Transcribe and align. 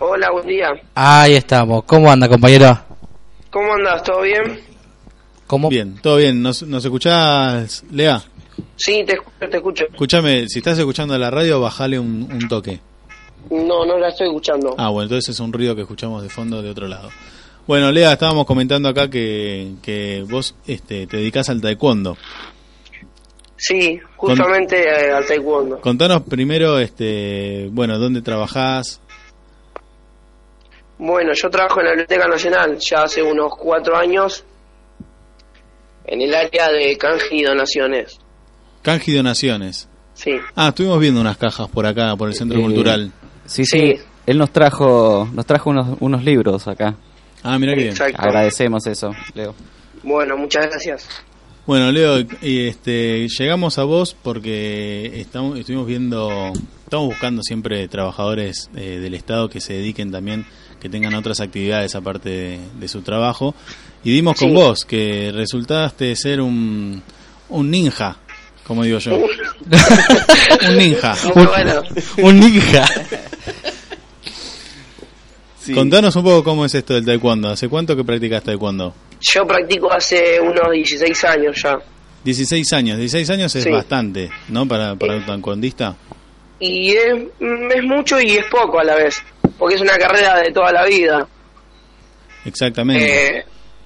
Hola, 0.00 0.30
buen 0.30 0.46
día. 0.46 0.68
Ahí 0.94 1.34
estamos. 1.34 1.84
¿Cómo 1.84 2.10
anda, 2.10 2.28
compañero? 2.28 2.78
¿Cómo 3.50 3.74
andas? 3.74 4.02
¿Todo 4.02 4.22
bien? 4.22 4.60
¿Cómo? 5.46 5.68
Bien, 5.68 5.96
todo 6.00 6.16
bien. 6.16 6.42
¿Nos, 6.42 6.62
nos 6.62 6.84
escuchás, 6.84 7.84
Lea? 7.90 8.22
Sí, 8.76 9.04
te 9.06 9.14
escucho, 9.14 9.48
te 9.50 9.56
escucho. 9.56 9.84
Escúchame, 9.90 10.48
si 10.48 10.60
estás 10.60 10.78
escuchando 10.78 11.16
la 11.18 11.30
radio, 11.30 11.60
bajale 11.60 11.98
un, 11.98 12.28
un 12.32 12.48
toque. 12.48 12.80
No, 13.50 13.84
no 13.84 13.98
la 13.98 14.08
estoy 14.08 14.28
escuchando. 14.28 14.74
Ah, 14.78 14.88
bueno, 14.88 15.04
entonces 15.04 15.34
es 15.34 15.40
un 15.40 15.52
ruido 15.52 15.74
que 15.74 15.82
escuchamos 15.82 16.22
de 16.22 16.30
fondo 16.30 16.62
de 16.62 16.70
otro 16.70 16.88
lado. 16.88 17.10
Bueno, 17.66 17.92
Lea, 17.92 18.12
estábamos 18.12 18.46
comentando 18.46 18.88
acá 18.88 19.08
que, 19.10 19.74
que 19.82 20.24
vos 20.28 20.54
este, 20.66 21.06
te 21.06 21.18
dedicás 21.18 21.48
al 21.48 21.60
taekwondo. 21.60 22.16
Sí, 23.64 24.00
justamente 24.16 24.82
eh, 24.82 25.12
al 25.12 25.24
taekwondo. 25.24 25.80
Contanos 25.80 26.22
primero, 26.22 26.80
este, 26.80 27.68
bueno, 27.70 27.96
dónde 27.96 28.20
trabajás. 28.20 29.00
Bueno, 30.98 31.30
yo 31.32 31.48
trabajo 31.48 31.78
en 31.78 31.84
la 31.86 31.90
Biblioteca 31.92 32.26
Nacional 32.26 32.76
ya 32.80 33.04
hace 33.04 33.22
unos 33.22 33.52
cuatro 33.56 33.96
años 33.96 34.44
en 36.06 36.22
el 36.22 36.34
área 36.34 36.72
de 36.72 36.98
canje 36.98 37.36
y 37.36 37.42
donaciones. 37.44 38.18
Canje 38.82 39.12
y 39.12 39.14
donaciones. 39.14 39.88
Sí. 40.14 40.32
Ah, 40.56 40.70
estuvimos 40.70 40.98
viendo 40.98 41.20
unas 41.20 41.36
cajas 41.36 41.68
por 41.68 41.86
acá, 41.86 42.16
por 42.16 42.28
el 42.28 42.34
Centro 42.34 42.58
Eh, 42.58 42.62
Cultural. 42.62 43.12
Sí, 43.46 43.64
sí, 43.64 43.94
Él 44.26 44.38
nos 44.38 44.50
trajo, 44.50 45.28
nos 45.32 45.46
trajo 45.46 45.70
unos, 45.70 45.96
unos 46.00 46.24
libros 46.24 46.66
acá. 46.66 46.96
Ah, 47.44 47.56
mira 47.60 47.74
que 47.74 47.78
bien. 47.78 47.90
Exacto. 47.92 48.20
Agradecemos 48.20 48.84
eso, 48.88 49.12
Leo. 49.34 49.54
Bueno, 50.02 50.36
muchas 50.36 50.66
gracias. 50.66 51.08
Bueno, 51.66 51.92
Leo, 51.92 52.24
este, 52.40 53.28
llegamos 53.28 53.78
a 53.78 53.84
vos 53.84 54.16
porque 54.20 55.12
estamos, 55.20 55.56
estuvimos 55.58 55.86
viendo, 55.86 56.52
estamos 56.84 57.06
buscando 57.06 57.42
siempre 57.42 57.86
trabajadores 57.86 58.68
eh, 58.74 58.98
del 59.00 59.14
Estado 59.14 59.48
que 59.48 59.60
se 59.60 59.74
dediquen 59.74 60.10
también, 60.10 60.44
que 60.80 60.88
tengan 60.88 61.14
otras 61.14 61.40
actividades 61.40 61.94
aparte 61.94 62.28
de, 62.30 62.58
de 62.80 62.88
su 62.88 63.02
trabajo. 63.02 63.54
Y 64.02 64.10
dimos 64.12 64.36
con 64.36 64.48
Sí. 64.48 64.54
vos 64.54 64.84
que 64.84 65.30
resultaste 65.32 66.16
ser 66.16 66.40
un, 66.40 67.00
un 67.48 67.70
ninja, 67.70 68.16
como 68.66 68.82
digo 68.82 68.98
yo. 68.98 69.16
un 70.68 70.76
ninja. 70.76 71.14
Muy 71.36 71.46
bueno. 71.46 71.82
Un 72.18 72.40
ninja. 72.40 72.84
Contanos 75.72 76.16
un 76.16 76.24
poco 76.24 76.42
cómo 76.42 76.64
es 76.64 76.74
esto 76.74 76.94
del 76.94 77.04
taekwondo. 77.04 77.50
¿Hace 77.50 77.68
cuánto 77.68 77.94
que 77.94 78.02
practicas 78.02 78.42
taekwondo? 78.42 78.92
Yo 79.22 79.46
practico 79.46 79.92
hace 79.92 80.40
unos 80.40 80.70
16 80.72 81.24
años 81.24 81.62
ya. 81.62 81.78
16 82.24 82.72
años. 82.72 82.98
16 82.98 83.30
años 83.30 83.54
es 83.56 83.64
Sí. 83.64 83.70
bastante, 83.70 84.30
¿no? 84.48 84.66
Para, 84.66 84.94
para 84.96 85.16
un 85.16 85.24
taekwondista. 85.26 85.96
Y 86.58 86.92
es, 86.92 87.14
mm, 87.40 87.70
es 87.74 87.82
mucho 87.84 88.20
y 88.20 88.32
es 88.32 88.44
poco 88.50 88.78
a 88.80 88.84
la 88.84 88.94
vez, 88.96 89.22
porque 89.58 89.74
es 89.76 89.80
una 89.80 89.96
carrera 89.96 90.40
de 90.40 90.52
toda 90.52 90.72
la 90.72 90.84
vida. 90.86 91.26
Exactamente. 92.44 93.38
Eh, 93.38 93.44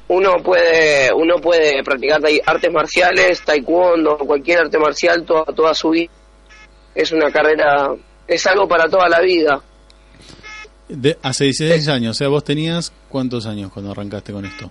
uno 0.09 0.35
puede 0.43 1.13
uno 1.13 1.37
puede 1.37 1.83
practicar 1.83 2.21
artes 2.47 2.73
marciales, 2.73 3.43
taekwondo, 3.43 4.17
cualquier 4.19 4.61
arte 4.61 4.79
marcial 4.79 5.25
toda, 5.25 5.45
toda 5.47 5.75
su 5.75 5.91
vida. 5.91 6.11
Es 6.95 7.13
una 7.13 7.31
carrera, 7.31 7.91
es 8.27 8.47
algo 8.47 8.67
para 8.69 8.89
toda 8.89 9.09
la 9.09 9.21
vida. 9.21 9.61
De- 10.89 11.19
hace 11.23 11.45
16 11.45 11.89
años, 11.89 12.17
o 12.17 12.19
sea, 12.19 12.29
vos 12.29 12.45
tenías 12.45 12.93
cuántos 13.09 13.47
años 13.47 13.73
cuando 13.73 13.91
arrancaste 13.91 14.33
con 14.33 14.45
esto? 14.45 14.71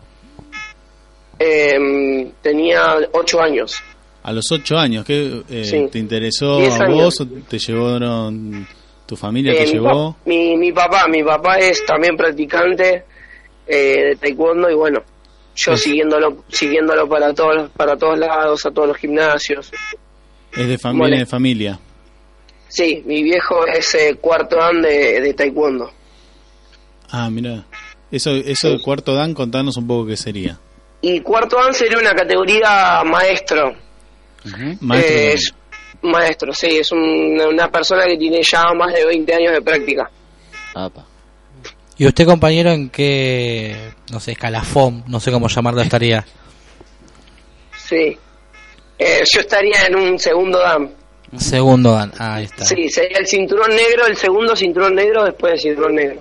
Eh, 1.39 2.31
tenía 2.41 2.97
ocho 3.13 3.41
años. 3.41 3.81
A 4.23 4.31
los 4.31 4.45
8 4.51 4.77
años, 4.77 5.05
¿qué 5.05 5.43
eh, 5.49 5.63
Sí. 5.65 5.87
te 5.91 5.99
interesó 5.99 6.57
10 6.57 6.81
a 6.81 6.87
vos 6.89 7.21
o 7.21 7.27
te 7.27 7.59
llevaron 7.59 8.67
tu 9.05 9.15
familia 9.15 9.53
Eh, 9.53 9.57
te 9.57 9.65
mi, 9.67 9.71
llevó? 9.73 10.13
pa- 10.13 10.17
mi, 10.25 10.57
mi 10.57 10.71
papá, 10.71 11.07
mi 11.07 11.23
papá 11.23 11.57
es 11.59 11.85
también 11.85 12.17
practicante 12.17 13.03
eh, 13.67 14.03
de 14.09 14.15
taekwondo 14.15 14.67
y 14.69 14.73
bueno, 14.73 15.03
yo 15.55 15.77
siguiéndolo 15.77 16.43
siguiéndolo 16.49 17.07
para 17.07 17.33
todos 17.35 17.69
para 17.71 17.95
todos 17.97 18.17
lados, 18.17 18.65
a 18.65 18.71
todos 18.71 18.87
los 18.87 18.97
gimnasios. 18.97 19.71
Es 20.53 20.67
de 20.67 20.77
familia 20.79 21.19
de 21.19 21.25
familia. 21.27 21.79
Sí, 22.67 23.03
mi 23.05 23.21
viejo 23.21 23.63
es 23.67 23.93
eh, 23.93 24.15
cuarto 24.19 24.55
dan 24.55 24.81
de, 24.81 25.21
de 25.21 25.33
taekwondo. 25.35 25.91
Ah, 27.11 27.29
mira. 27.29 27.65
Eso 28.11 28.31
eso 28.31 28.69
de 28.69 28.81
cuarto 28.81 29.13
dan, 29.13 29.33
contanos 29.35 29.77
un 29.77 29.85
poco 29.85 30.07
qué 30.07 30.17
sería. 30.17 30.59
Y 31.07 31.19
cuarto 31.21 31.57
dan 31.57 31.71
sería 31.71 31.99
una 31.99 32.13
categoría 32.15 33.03
maestro. 33.05 33.75
Maestro 34.81 35.15
Eh, 35.17 35.33
es 35.33 35.53
maestro, 36.01 36.51
sí, 36.51 36.67
es 36.79 36.91
un- 36.91 37.39
una 37.39 37.69
persona 37.69 38.05
que 38.05 38.17
tiene 38.17 38.41
ya 38.41 38.63
más 38.73 38.91
de 38.91 39.05
20 39.05 39.31
años 39.35 39.53
de 39.53 39.61
práctica. 39.61 40.09
¿Y 41.97 42.07
usted, 42.07 42.25
compañero, 42.25 42.71
en 42.71 42.89
qué, 42.89 43.91
no 44.11 44.19
sé, 44.19 44.31
escalafón, 44.31 45.03
no 45.07 45.19
sé 45.19 45.31
cómo 45.31 45.47
llamarlo, 45.47 45.81
estaría? 45.81 46.25
Sí. 47.77 48.17
Eh, 48.97 49.23
yo 49.31 49.39
estaría 49.41 49.85
en 49.87 49.95
un 49.95 50.17
segundo 50.19 50.57
dan. 50.59 50.89
Segundo 51.37 51.91
dan. 51.93 52.11
Ah, 52.17 52.35
ahí 52.35 52.45
está. 52.45 52.65
Sí, 52.65 52.89
sería 52.89 53.19
el 53.19 53.27
cinturón 53.27 53.69
negro, 53.75 54.07
el 54.07 54.17
segundo 54.17 54.55
cinturón 54.55 54.95
negro 54.95 55.23
después 55.23 55.51
del 55.53 55.59
cinturón 55.61 55.95
negro. 55.95 56.19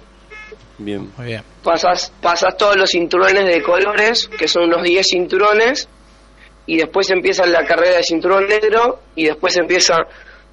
Bien. 0.79 1.11
Muy 1.17 1.27
bien. 1.27 1.43
Pasas, 1.63 2.13
pasas 2.21 2.57
todos 2.57 2.77
los 2.77 2.91
cinturones 2.91 3.45
de 3.47 3.63
colores, 3.63 4.29
que 4.39 4.49
son 4.49 4.65
unos 4.65 4.83
10 4.83 5.07
cinturones, 5.07 5.89
y 6.67 6.77
después 6.77 7.11
empieza 7.11 7.47
la 7.47 7.65
carrera 7.65 7.99
de 7.99 8.03
cinturón 8.03 8.47
negro, 8.49 9.01
y 9.15 9.25
después 9.27 9.57
empieza 9.57 9.97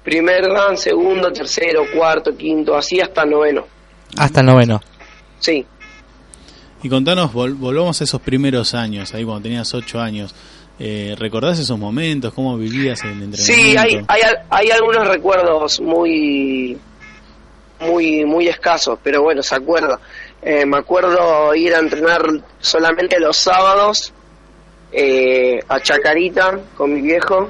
primer 0.04 0.42
dan, 0.52 0.76
segundo, 0.76 1.32
tercero, 1.32 1.82
cuarto, 1.94 2.36
quinto, 2.36 2.76
así 2.76 3.00
hasta 3.00 3.24
noveno. 3.24 3.66
Hasta 4.16 4.40
el 4.40 4.46
noveno. 4.46 4.80
Sí. 5.38 5.64
Y 6.82 6.88
contanos, 6.88 7.32
vol- 7.32 7.56
volvamos 7.56 8.00
a 8.00 8.04
esos 8.04 8.20
primeros 8.20 8.74
años, 8.74 9.14
ahí 9.14 9.24
cuando 9.24 9.42
tenías 9.42 9.72
8 9.72 10.00
años. 10.00 10.34
Eh, 10.78 11.14
¿Recordás 11.18 11.58
esos 11.60 11.78
momentos? 11.78 12.32
¿Cómo 12.34 12.56
vivías 12.56 13.02
el 13.04 13.10
entrenamiento? 13.22 13.42
Sí, 13.44 13.76
hay, 13.76 14.00
hay, 14.08 14.20
hay 14.50 14.70
algunos 14.70 15.06
recuerdos 15.06 15.80
muy, 15.80 16.76
muy, 17.82 18.24
muy 18.24 18.48
escasos, 18.48 18.98
pero 19.02 19.22
bueno, 19.22 19.42
se 19.42 19.54
acuerda. 19.54 19.98
Eh, 20.42 20.64
me 20.66 20.78
acuerdo 20.78 21.54
ir 21.54 21.74
a 21.74 21.78
entrenar 21.78 22.22
solamente 22.58 23.18
los 23.20 23.36
sábados 23.36 24.12
eh, 24.92 25.60
a 25.68 25.80
Chacarita 25.80 26.58
con 26.76 26.92
mi 26.94 27.00
viejo. 27.00 27.48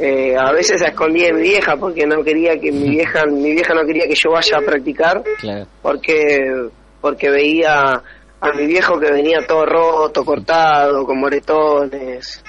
Eh, 0.00 0.36
a 0.36 0.52
veces 0.52 0.80
a 0.82 0.88
escondida 0.88 1.26
de 1.26 1.32
mi 1.32 1.40
vieja 1.42 1.76
porque 1.76 2.06
no 2.06 2.22
quería 2.22 2.58
que 2.60 2.70
mi 2.70 2.90
vieja, 2.90 3.24
mi 3.26 3.50
vieja 3.50 3.74
no 3.74 3.84
quería 3.84 4.06
que 4.06 4.14
yo 4.14 4.30
vaya 4.30 4.58
a 4.58 4.60
practicar 4.60 5.24
Claro. 5.40 5.66
porque 5.82 6.68
porque 7.00 7.28
veía 7.30 8.00
a 8.40 8.52
mi 8.54 8.66
viejo 8.66 9.00
que 9.00 9.10
venía 9.10 9.44
todo 9.44 9.66
roto, 9.66 10.24
cortado, 10.24 11.04
con 11.04 11.18
moretones. 11.18 12.44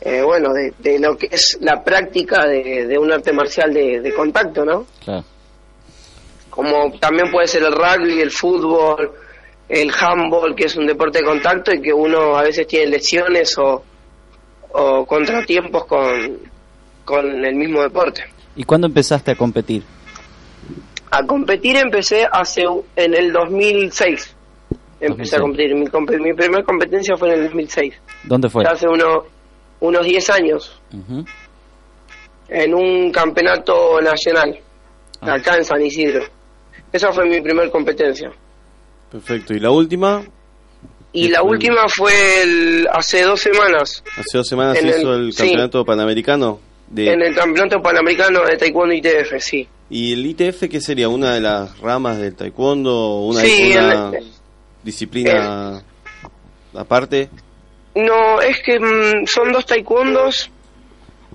Eh, 0.00 0.22
bueno, 0.22 0.52
de, 0.52 0.72
de 0.78 1.00
lo 1.00 1.16
que 1.16 1.26
es 1.32 1.58
la 1.60 1.82
práctica 1.82 2.46
de, 2.46 2.86
de 2.86 2.96
un 2.98 3.10
arte 3.10 3.32
marcial 3.32 3.74
de, 3.74 4.00
de 4.00 4.14
contacto, 4.14 4.64
¿no? 4.64 4.86
Claro. 5.04 5.24
Como 6.58 6.90
también 6.98 7.30
puede 7.30 7.46
ser 7.46 7.62
el 7.62 7.72
rugby, 7.72 8.20
el 8.20 8.32
fútbol, 8.32 9.12
el 9.68 9.92
handball, 9.96 10.56
que 10.56 10.64
es 10.64 10.74
un 10.74 10.88
deporte 10.88 11.20
de 11.20 11.24
contacto 11.24 11.72
y 11.72 11.80
que 11.80 11.92
uno 11.92 12.36
a 12.36 12.42
veces 12.42 12.66
tiene 12.66 12.88
lesiones 12.88 13.56
o, 13.58 13.84
o 14.72 15.06
contratiempos 15.06 15.84
con, 15.84 16.36
con 17.04 17.44
el 17.44 17.54
mismo 17.54 17.80
deporte. 17.82 18.24
¿Y 18.56 18.64
cuándo 18.64 18.88
empezaste 18.88 19.30
a 19.30 19.36
competir? 19.36 19.84
A 21.12 21.22
competir 21.24 21.76
empecé 21.76 22.26
hace 22.28 22.64
en 22.96 23.14
el 23.14 23.32
2006. 23.32 24.34
Empecé 25.00 25.36
a 25.36 25.38
2006. 25.38 25.90
competir. 25.92 26.18
Mi, 26.20 26.30
mi 26.30 26.34
primera 26.34 26.64
competencia 26.64 27.16
fue 27.16 27.28
en 27.28 27.34
el 27.38 27.44
2006. 27.44 27.94
¿Dónde 28.24 28.48
fue? 28.48 28.64
Hace 28.64 28.88
uno- 28.88 29.22
unos 29.78 30.04
10 30.04 30.30
años. 30.30 30.80
En 32.48 32.74
un 32.74 33.12
campeonato 33.12 34.00
nacional. 34.00 34.58
Ah. 35.20 35.34
Acá 35.34 35.56
en 35.56 35.64
San 35.64 35.80
Isidro. 35.82 36.24
Esa 36.92 37.12
fue 37.12 37.26
mi 37.26 37.40
primera 37.40 37.70
competencia. 37.70 38.30
Perfecto. 39.10 39.54
¿Y 39.54 39.60
la 39.60 39.70
última? 39.70 40.22
Y 41.12 41.28
la 41.28 41.42
última 41.42 41.88
fue 41.88 42.12
el- 42.42 42.86
hace 42.92 43.22
dos 43.22 43.40
semanas. 43.40 44.02
Hace 44.18 44.38
dos 44.38 44.46
semanas 44.46 44.78
En 44.78 44.88
hizo 44.88 45.14
el- 45.14 45.26
el 45.26 45.32
sí. 45.32 45.38
campeonato 45.38 45.84
panamericano. 45.84 46.60
De, 46.88 47.12
En 47.12 47.20
el 47.22 47.34
campeonato 47.34 47.82
panamericano 47.82 48.44
de 48.44 48.56
Taekwondo 48.56 48.94
ITF, 48.94 49.38
sí. 49.40 49.68
¿Y 49.90 50.12
el 50.14 50.24
ITF 50.26 50.68
qué 50.68 50.80
sería? 50.80 51.08
¿Una 51.08 51.34
de 51.34 51.40
las 51.40 51.78
ramas 51.80 52.18
del 52.18 52.34
taekwondo? 52.34 53.20
¿Una, 53.20 53.40
Sí, 53.42 53.72
una 53.72 54.10
el- 54.16 54.24
disciplina 54.82 55.82
aparte? 56.74 57.28
No, 57.94 58.40
es 58.40 58.60
que 58.62 58.78
mm, 58.78 59.26
son 59.26 59.52
dos 59.52 59.66
taekwondos, 59.66 60.50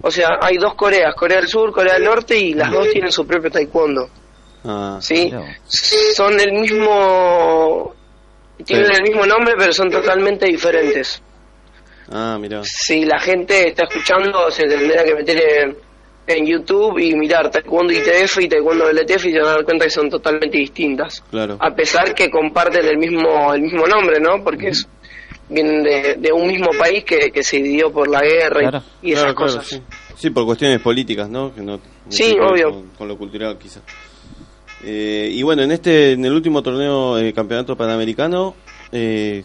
o 0.02 0.10
sea, 0.12 0.38
hay 0.42 0.58
dos 0.58 0.74
Coreas, 0.76 1.14
Corea 1.16 1.38
del 1.40 1.48
Sur, 1.48 1.72
Corea 1.72 1.96
del 1.96 2.06
Norte, 2.06 2.38
y 2.40 2.54
las 2.54 2.72
dos 2.72 2.90
tienen 2.92 3.12
su 3.12 3.26
propio 3.28 3.52
taekwondo, 3.52 4.10
Ah, 4.65 4.98
¿sí? 5.01 5.31
Son 6.15 6.39
el 6.39 6.54
mismo... 6.54 7.94
Tienen 8.65 8.86
Sí. 8.88 8.92
el 8.95 9.04
mismo 9.04 9.25
nombre, 9.25 9.56
pero 9.57 9.74
son 9.74 9.89
totalmente 9.89 10.45
diferentes. 10.45 11.21
ah 12.12 12.38
mira. 12.39 12.62
Si 12.63 13.04
la 13.06 13.19
gente 13.19 13.68
está 13.69 13.83
escuchando, 13.86 14.50
se 14.51 14.63
tendrá 14.63 15.04
que 15.04 15.15
meter 15.15 15.42
en, 15.63 15.77
en 16.27 16.45
YouTube 16.45 16.98
y 17.00 17.13
mirar 17.15 17.50
Taekwondo 17.51 17.92
ITF 17.92 18.39
y 18.42 18.48
Taekwondo 18.48 18.89
LTF 18.92 19.25
y 19.25 19.31
se 19.33 19.39
van 19.39 19.48
a 19.50 19.56
dar 19.56 19.65
cuenta 19.65 19.86
que 19.86 19.92
son 19.92 20.10
totalmente 20.10 20.57
distintas. 20.57 21.21
Claro. 21.30 21.57
A 21.59 21.71
pesar 21.75 22.13
que 22.13 22.30
comparten 22.30 22.86
el 22.86 22.98
mismo 22.98 23.54
el 23.54 23.62
mismo 23.63 23.86
nombre, 23.86 24.19
¿no? 24.21 24.42
Porque 24.44 24.69
es, 24.69 24.88
vienen 25.50 25.83
de, 25.83 26.16
de 26.19 26.31
un 26.31 26.48
mismo 26.48 26.69
país 26.77 27.04
que, 27.04 27.31
que 27.31 27.44
se 27.44 27.57
dividió 27.57 27.92
por 27.92 28.07
la 28.07 28.21
guerra 28.21 28.59
y- 28.62 28.68
Claro. 28.69 28.83
y, 29.01 29.12
esas 29.12 29.24
Claro, 29.24 29.36
cosas. 29.36 29.68
sí. 29.68 29.81
Sí, 30.16 30.30
por 30.30 30.45
cuestiones 30.45 30.80
políticas, 30.80 31.27
¿no? 31.27 31.54
Que 31.54 31.59
no, 31.62 31.77
no 31.77 31.81
Sí, 32.07 32.38
obvio. 32.39 32.69
Con, 32.71 32.88
con 32.92 33.07
lo 33.09 33.18
cultural, 33.18 33.57
quizás. 33.57 33.81
Eh, 34.85 35.30
y 35.31 35.41
bueno, 35.44 35.63
en 35.63 35.71
este, 35.71 36.12
en 36.12 36.25
el 36.25 36.33
último 36.33 36.62
torneo 36.62 37.18
eh, 37.18 37.33
campeonato 37.33 37.77
panamericano, 37.77 38.56
eh, 38.91 39.44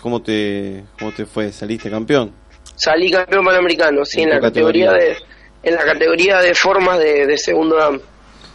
¿cómo 0.00 0.20
te, 0.20 0.84
cómo 0.98 1.12
te 1.12 1.26
fue? 1.26 1.52
¿Saliste 1.52 1.90
campeón? 1.90 2.32
Salí 2.74 3.10
campeón 3.10 3.44
panamericano, 3.44 4.04
sí, 4.04 4.22
¿En 4.22 4.30
la 4.30 4.40
categoría, 4.40 4.86
categoría? 4.86 5.14
de 5.14 5.34
en 5.62 5.74
la 5.74 5.84
categoría 5.84 6.38
de 6.40 6.54
formas 6.54 6.98
de, 6.98 7.26
de 7.26 7.38
segundo 7.38 7.76
dan. 7.76 8.00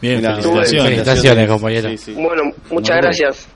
Bien, 0.02 0.18
Mirá, 0.18 0.36
felicitaciones. 0.36 0.84
Felicitaciones, 0.90 1.50
compañero. 1.50 1.90
Sí, 1.90 1.98
sí. 1.98 2.14
Bueno, 2.14 2.44
muchas 2.70 2.98
gracias. 2.98 3.48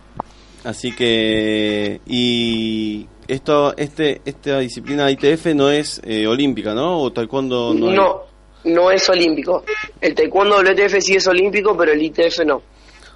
Así 0.64 0.94
que 0.94 2.00
y 2.08 3.08
esto, 3.28 3.76
este, 3.78 4.22
esta 4.26 4.60
disciplina 4.60 5.12
ITF 5.12 5.48
no 5.54 5.70
es 5.70 6.02
eh, 6.06 6.26
olímpica, 6.28 6.74
¿no? 6.74 7.00
O 7.02 7.12
taekwondo 7.12 7.74
no. 7.74 7.92
No, 7.92 8.22
no 8.66 8.92
es 8.92 9.08
olímpico. 9.10 9.64
El 10.00 10.16
taekwondo 10.16 10.58
WTF 10.62 11.00
sí 11.00 11.16
es 11.16 11.28
olímpico, 11.28 11.76
pero 11.78 11.92
el 11.92 12.02
ITF 12.02 12.40
no. 12.46 12.62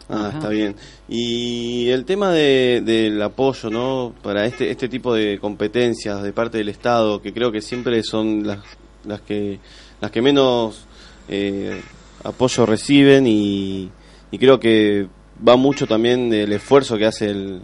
Ah, 0.10 0.28
Ajá. 0.28 0.38
está 0.38 0.50
bien. 0.50 0.76
Y 1.10 1.90
el 1.90 2.06
tema 2.06 2.32
de, 2.32 2.82
del 2.84 3.22
apoyo, 3.22 3.70
¿no? 3.70 4.14
Para 4.22 4.46
este 4.46 4.72
este 4.72 4.88
tipo 4.88 5.14
de 5.14 5.38
competencias 5.40 6.24
de 6.24 6.32
parte 6.34 6.58
del 6.58 6.70
Estado, 6.70 7.22
que 7.22 7.34
creo 7.34 7.52
que 7.52 7.62
siempre 7.62 8.02
son 8.04 8.46
las, 8.48 8.60
las 9.06 9.22
que 9.22 9.60
las 10.00 10.12
que 10.12 10.22
menos 10.22 10.86
eh, 11.28 11.82
apoyo 12.24 12.66
reciben 12.66 13.28
y, 13.28 13.90
y 14.32 14.38
creo 14.38 14.60
que 14.60 15.08
va 15.48 15.56
mucho 15.56 15.88
también 15.88 16.30
del 16.30 16.54
esfuerzo 16.54 16.98
que 16.98 17.06
hace 17.06 17.26
el, 17.30 17.62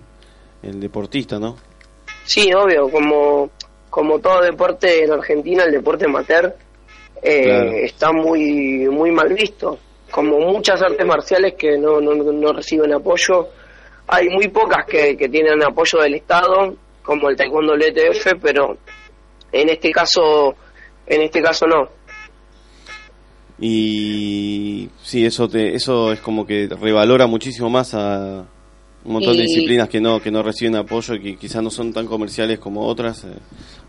el 0.62 0.80
deportista, 0.80 1.40
¿no? 1.40 1.56
Sí, 2.26 2.54
obvio, 2.54 2.90
como, 2.90 3.50
como 3.90 4.20
todo 4.20 4.42
deporte 4.42 5.04
en 5.04 5.12
Argentina, 5.12 5.64
el 5.64 5.72
deporte 5.72 6.06
amateur 6.06 6.56
eh, 7.24 7.44
Claro. 7.44 7.72
está 7.72 8.12
muy, 8.12 8.88
muy 8.90 9.12
mal 9.12 9.34
visto. 9.34 9.80
Como 10.12 10.40
muchas 10.40 10.82
artes 10.82 11.06
marciales 11.06 11.56
que 11.56 11.78
no, 11.78 12.00
no, 12.00 12.14
no 12.14 12.54
reciben 12.54 12.94
apoyo, 12.94 13.50
hay 14.08 14.30
muy 14.30 14.48
pocas 14.50 14.86
que, 14.86 15.18
que 15.18 15.30
tienen 15.30 15.64
apoyo 15.64 16.00
del 16.02 16.16
Estado, 16.16 16.76
como 17.02 17.30
el 17.30 17.36
taekwondo 17.36 17.76
LTF, 17.76 18.36
pero 18.42 18.78
en 19.52 19.70
este 19.70 19.92
caso, 19.92 20.56
en 21.08 21.22
este 21.22 21.42
caso 21.42 21.66
no. 21.68 21.90
Y 23.60 24.90
sí, 25.02 25.26
eso 25.26 25.48
te, 25.48 25.76
eso 25.76 26.12
es 26.12 26.20
como 26.20 26.46
que 26.46 26.68
revalora 26.80 27.28
muchísimo 27.28 27.70
más 27.70 27.94
a 27.94 28.46
un 29.06 29.14
montón 29.14 29.36
de 29.36 29.44
disciplinas 29.44 29.90
que 29.90 30.00
no 30.00 30.20
que 30.22 30.32
no 30.32 30.42
reciben 30.42 30.76
apoyo 30.76 31.14
y 31.16 31.22
que 31.22 31.36
quizás 31.38 31.62
no 31.62 31.70
son 31.70 31.94
tan 31.94 32.08
comerciales 32.08 32.60
como 32.60 32.86
otras 32.88 33.24
eh, 33.26 33.28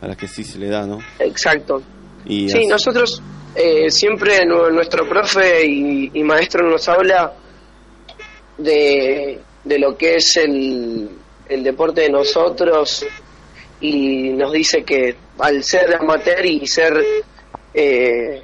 a 0.01 0.09
las 0.09 0.17
que 0.17 0.29
sí 0.29 0.45
se 0.45 0.59
le 0.59 0.69
da, 0.69 0.87
¿no? 0.87 0.99
Exacto. 1.19 1.83
Y 2.27 2.49
Sí, 2.49 2.59
así- 2.59 2.67
nosotros 2.67 3.23
eh, 3.55 3.91
siempre 3.91 4.45
nu- 4.47 4.71
nuestro 4.71 5.09
profe 5.09 5.65
y, 5.67 6.11
y 6.15 6.23
maestro 6.23 6.69
nos 6.69 6.89
habla 6.89 7.33
de, 8.59 9.41
de 9.65 9.79
lo 9.79 9.97
que 9.97 10.17
es 10.17 10.37
el, 10.37 11.09
el 11.49 11.63
deporte 11.63 12.03
de 12.03 12.11
nosotros 12.11 13.05
y 13.81 14.31
nos 14.31 14.53
dice 14.53 14.85
que 14.85 15.17
al 15.39 15.63
ser 15.65 15.95
amateur 15.95 16.45
y 16.47 16.67
ser 16.67 17.05
eh, 17.75 18.43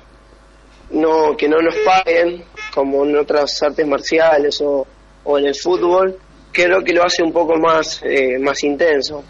no 0.91 1.37
que 1.37 1.49
no 1.49 1.61
nos 1.61 1.75
paguen 1.85 2.44
como 2.75 3.05
en 3.05 3.17
otras 3.17 3.62
artes 3.62 3.87
marciales 3.87 4.61
o, 4.61 4.87
o 5.25 5.38
en 5.38 5.47
el 5.47 5.55
fútbol 5.55 6.19
creo 6.53 6.82
que 6.82 6.93
lo 6.93 7.05
hace 7.05 7.23
un 7.23 7.32
poco 7.32 7.56
más 7.56 8.00
eh, 8.05 8.38
más 8.41 8.62
intenso 8.65 9.23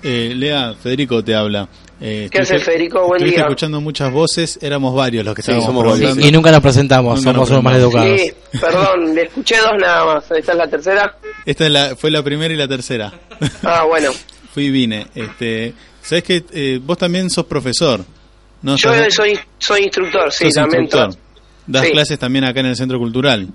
Eh, 0.00 0.32
Lea, 0.32 0.74
Federico 0.80 1.24
te 1.24 1.34
habla. 1.34 1.68
Eh, 2.00 2.28
¿Qué 2.30 2.38
hace, 2.42 2.58
Federico? 2.60 3.06
Buen 3.08 3.24
día. 3.24 3.40
escuchando 3.40 3.80
muchas 3.80 4.12
voces, 4.12 4.58
éramos 4.62 4.94
varios 4.94 5.24
los 5.24 5.34
que 5.34 5.42
Sí, 5.42 5.50
estábamos 5.50 5.66
somos 5.66 5.82
varios. 5.84 5.98
preguntando. 5.98 6.28
Y 6.28 6.32
nunca 6.32 6.50
nos 6.52 6.60
presentamos, 6.60 7.24
Nunca 7.24 7.32
somos 7.46 7.62
mal 7.64 7.74
presentamos. 7.74 8.06
educados. 8.10 8.20
Sí, 8.52 8.58
perdón, 8.60 9.14
le 9.14 9.22
escuché 9.22 9.56
dos 9.58 9.72
nada 9.80 10.04
más. 10.04 10.30
¿Esta 10.30 10.52
es 10.52 10.58
la 10.58 10.68
tercera? 10.68 11.16
Esta 11.44 11.66
es 11.66 11.72
la, 11.72 11.96
fue 11.96 12.10
la 12.12 12.22
primera 12.22 12.54
y 12.54 12.56
la 12.56 12.68
tercera. 12.68 13.12
Ah, 13.64 13.84
bueno. 13.88 14.10
Fui 14.52 14.66
y 14.66 14.70
vine. 14.70 15.06
Este, 15.14 15.74
¿Sabes 16.00 16.22
que 16.24 16.44
eh, 16.52 16.80
vos 16.82 16.96
también 16.98 17.28
sos 17.30 17.46
profesor? 17.46 18.04
¿no? 18.62 18.76
Yo 18.76 18.90
soy, 19.10 19.38
soy 19.58 19.82
instructor, 19.82 20.32
sí, 20.32 20.50
también. 20.50 20.82
instructor. 20.84 21.20
Das 21.66 21.84
Sí. 21.84 21.92
clases 21.92 22.18
también 22.18 22.44
acá 22.44 22.60
en 22.60 22.66
el 22.66 22.76
Centro 22.76 22.98
Cultural. 22.98 23.48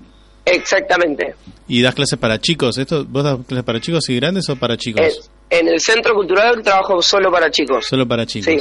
Exactamente. 0.44 1.34
¿Y 1.66 1.80
das 1.82 1.94
clases 1.94 2.18
para 2.18 2.38
chicos? 2.38 2.76
¿Esto, 2.78 3.04
¿Vos 3.06 3.24
das 3.24 3.38
clases 3.46 3.64
para 3.64 3.80
chicos 3.80 4.08
y 4.10 4.16
grandes 4.16 4.48
o 4.50 4.56
para 4.56 4.76
chicos? 4.76 5.02
Eh, 5.02 5.12
en 5.50 5.68
el 5.68 5.80
centro 5.80 6.14
cultural 6.14 6.62
trabajo 6.62 7.00
solo 7.02 7.30
para 7.30 7.50
chicos. 7.50 7.86
Solo 7.86 8.06
para 8.08 8.26
chicos. 8.26 8.52
Sí. 8.52 8.58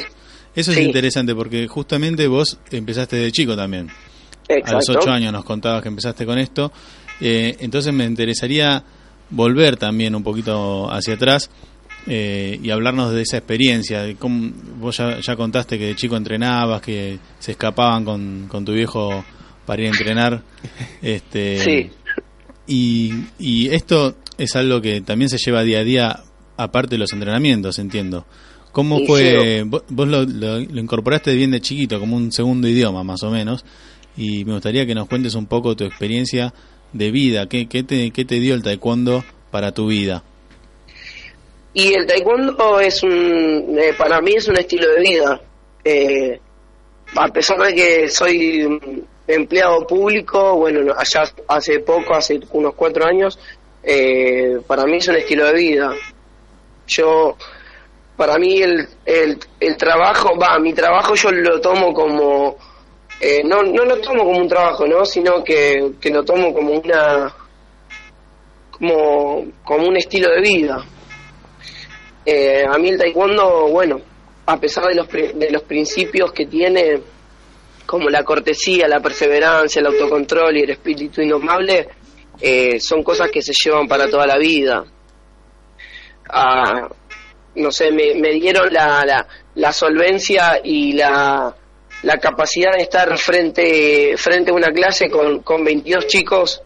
Eso 0.55 0.71
es 0.71 0.77
Sí. 0.77 0.83
interesante 0.83 1.33
porque 1.33 1.67
justamente 1.67 2.27
vos 2.27 2.59
empezaste 2.71 3.15
de 3.15 3.31
chico 3.31 3.55
también. 3.55 3.89
A 4.49 4.53
los 4.71 4.83
Exacto. 4.83 4.99
ocho 4.99 5.09
años 5.11 5.31
nos 5.33 5.43
contabas 5.45 5.81
que 5.81 5.87
empezaste 5.89 6.25
con 6.25 6.37
esto. 6.37 6.71
Eh, 7.19 7.55
entonces 7.59 7.93
me 7.93 8.05
interesaría 8.05 8.83
volver 9.29 9.77
también 9.77 10.13
un 10.15 10.21
poquito 10.23 10.91
hacia 10.91 11.15
atrás 11.15 11.49
eh, 12.05 12.59
y 12.61 12.69
hablarnos 12.69 13.13
de 13.13 13.21
esa 13.21 13.37
experiencia. 13.37 14.03
De 14.03 14.15
cómo, 14.15 14.51
vos 14.77 14.97
ya, 14.97 15.19
ya 15.21 15.35
contaste 15.35 15.79
que 15.79 15.85
de 15.87 15.95
chico 15.95 16.17
entrenabas, 16.17 16.81
que 16.81 17.17
se 17.39 17.51
escapaban 17.53 18.03
con, 18.05 18.47
con 18.47 18.63
tu 18.65 18.73
viejo 18.73 19.23
para 19.65 19.81
ir 19.81 19.87
a 19.87 19.91
entrenar. 19.91 20.43
Este, 21.01 21.57
Sí. 21.57 21.89
y, 22.67 23.11
y 23.39 23.73
esto 23.73 24.15
es 24.37 24.55
algo 24.55 24.81
que 24.81 25.01
también 25.01 25.29
se 25.29 25.37
lleva 25.37 25.63
día 25.63 25.79
a 25.79 25.83
día, 25.83 26.19
aparte 26.57 26.91
de 26.95 26.99
los 26.99 27.13
entrenamientos, 27.13 27.79
entiendo. 27.79 28.25
¿Cómo 28.71 28.99
Y 28.99 29.05
fue? 29.07 29.63
Vos, 29.65 29.83
vos 29.89 30.07
lo, 30.07 30.23
lo- 30.23 30.59
lo 30.59 30.79
incorporaste 30.79 31.33
bien 31.35 31.51
de 31.51 31.61
chiquito, 31.61 31.99
como 31.99 32.15
un 32.17 32.31
segundo 32.31 32.67
idioma, 32.67 33.03
más 33.03 33.21
o 33.23 33.29
menos. 33.29 33.63
Y 34.17 34.45
me 34.45 34.53
gustaría 34.53 34.85
que 34.85 34.95
nos 34.95 35.07
cuentes 35.07 35.35
un 35.35 35.45
poco 35.45 35.75
tu 35.75 35.83
experiencia 35.85 36.53
de 36.91 37.11
vida. 37.11 37.47
¿Qué, 37.47 37.67
qué, 37.67 37.83
te, 37.83 38.11
qué 38.11 38.25
te 38.25 38.39
dio 38.39 38.53
el 38.55 38.63
taekwondo 38.63 39.23
para 39.51 39.71
tu 39.73 39.87
vida? 39.87 40.23
Y 41.73 41.93
el 41.93 42.05
taekwondo 42.05 42.79
es 42.79 43.01
un, 43.03 43.75
eh, 43.79 43.93
para 43.97 44.21
mí 44.21 44.33
es 44.35 44.47
un 44.47 44.57
estilo 44.57 44.87
de 44.93 45.01
vida. 45.01 45.41
Eh, 45.83 46.39
a 47.15 47.27
pesar 47.29 47.57
de 47.59 47.73
que 47.73 48.09
soy 48.09 48.79
empleado 49.27 49.85
público, 49.87 50.55
bueno, 50.57 50.93
allá 50.97 51.23
hace 51.47 51.79
poco, 51.79 52.13
hace 52.15 52.39
unos 52.51 52.73
cuatro 52.75 53.05
años, 53.05 53.39
eh, 53.83 54.57
para 54.67 54.85
mí 54.85 54.97
es 54.97 55.07
un 55.07 55.15
estilo 55.15 55.45
de 55.47 55.53
vida. 55.53 55.93
Yo, 56.87 57.37
para 58.17 58.37
mí 58.37 58.61
el, 58.61 58.87
el, 59.05 59.77
trabajo, 59.77 60.37
va, 60.37 60.59
mi 60.59 60.73
trabajo 60.73 61.15
yo 61.15 61.31
lo 61.31 61.59
tomo 61.59 61.93
como, 61.93 62.57
eh, 63.19 63.41
no, 63.43 63.63
no 63.63 63.85
lo 63.85 63.99
tomo 63.99 64.23
como 64.25 64.39
un 64.39 64.47
trabajo, 64.47 64.85
¿no? 64.85 65.05
Sino 65.05 65.43
que, 65.43 65.93
que 65.99 66.09
lo 66.09 66.23
tomo 66.23 66.53
como 66.53 66.73
una, 66.73 67.33
como, 68.71 69.45
como 69.63 69.87
un 69.87 69.97
estilo 69.97 70.29
de 70.29 70.41
vida. 70.41 70.85
Eh, 72.25 72.63
a 72.69 72.77
mí 72.77 72.89
el 72.89 72.97
taekwondo, 72.97 73.67
bueno, 73.67 73.99
a 74.45 74.57
pesar 74.59 74.85
de 74.85 74.95
los, 74.95 75.07
de 75.09 75.49
los 75.51 75.63
principios 75.63 76.31
que 76.31 76.45
tiene, 76.45 77.01
como 77.85 78.09
la 78.09 78.23
cortesía, 78.23 78.87
la 78.87 78.99
perseverancia, 78.99 79.79
el 79.79 79.87
autocontrol 79.87 80.57
y 80.57 80.61
el 80.61 80.69
espíritu 80.71 81.21
indomable, 81.21 81.87
eh, 82.41 82.79
son 82.79 83.03
cosas 83.03 83.29
que 83.31 83.41
se 83.41 83.53
llevan 83.53 83.87
para 83.87 84.09
toda 84.09 84.25
la 84.25 84.37
vida. 84.37 84.83
Ah, 86.29 86.87
no 87.55 87.71
sé, 87.71 87.91
me, 87.91 88.15
me 88.15 88.31
dieron 88.31 88.71
la, 88.73 89.03
la, 89.05 89.27
la 89.55 89.71
solvencia 89.71 90.59
y 90.63 90.93
la, 90.93 91.55
la 92.03 92.17
capacidad 92.17 92.73
de 92.73 92.83
estar 92.83 93.17
frente, 93.17 94.15
frente 94.17 94.51
a 94.51 94.53
una 94.53 94.71
clase 94.71 95.09
con, 95.09 95.39
con 95.39 95.63
22 95.63 96.07
chicos 96.07 96.61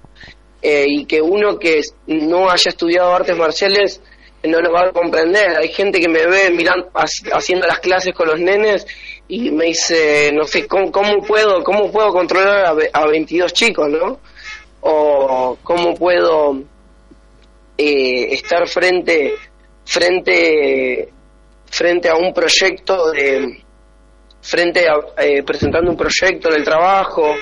eh, 0.62 0.86
y 0.88 1.06
que 1.06 1.22
uno 1.22 1.60
que 1.60 1.82
no 2.08 2.50
haya 2.50 2.70
estudiado 2.70 3.14
artes 3.14 3.38
marciales 3.38 4.02
no 4.44 4.62
lo 4.62 4.72
va 4.72 4.84
a 4.84 4.92
comprender. 4.92 5.58
Hay 5.58 5.70
gente 5.70 6.00
que 6.00 6.08
me 6.08 6.26
ve 6.26 6.50
mirando, 6.52 6.90
haciendo 6.94 7.68
las 7.68 7.80
clases 7.80 8.14
con 8.14 8.28
los 8.28 8.40
nenes 8.40 8.88
y 9.28 9.52
me 9.52 9.66
dice, 9.66 10.32
no 10.34 10.46
sé, 10.46 10.68
¿cómo, 10.68 10.92
puedo 11.28 11.64
cómo 11.64 11.92
puedo 11.92 12.10
controlar 12.12 12.66
a, 12.66 12.76
a 12.94 13.08
22 13.08 13.54
chicos, 13.54 13.90
no? 13.90 14.20
O 14.82 15.58
cómo 15.64 15.96
puedo 15.96 16.64
eh, 17.78 18.34
estar 18.34 18.68
frente 18.68 19.36
frente 19.88 21.10
frente 21.70 22.10
a 22.10 22.16
un 22.16 22.34
proyecto 22.34 23.12
de 23.12 23.64
frente 24.42 24.88
a 24.88 24.96
eh, 25.24 25.44
presentando 25.44 25.90
un 25.92 25.98
proyecto 25.98 26.50
en 26.50 26.56
el 26.56 26.64
trabajo 26.64 27.34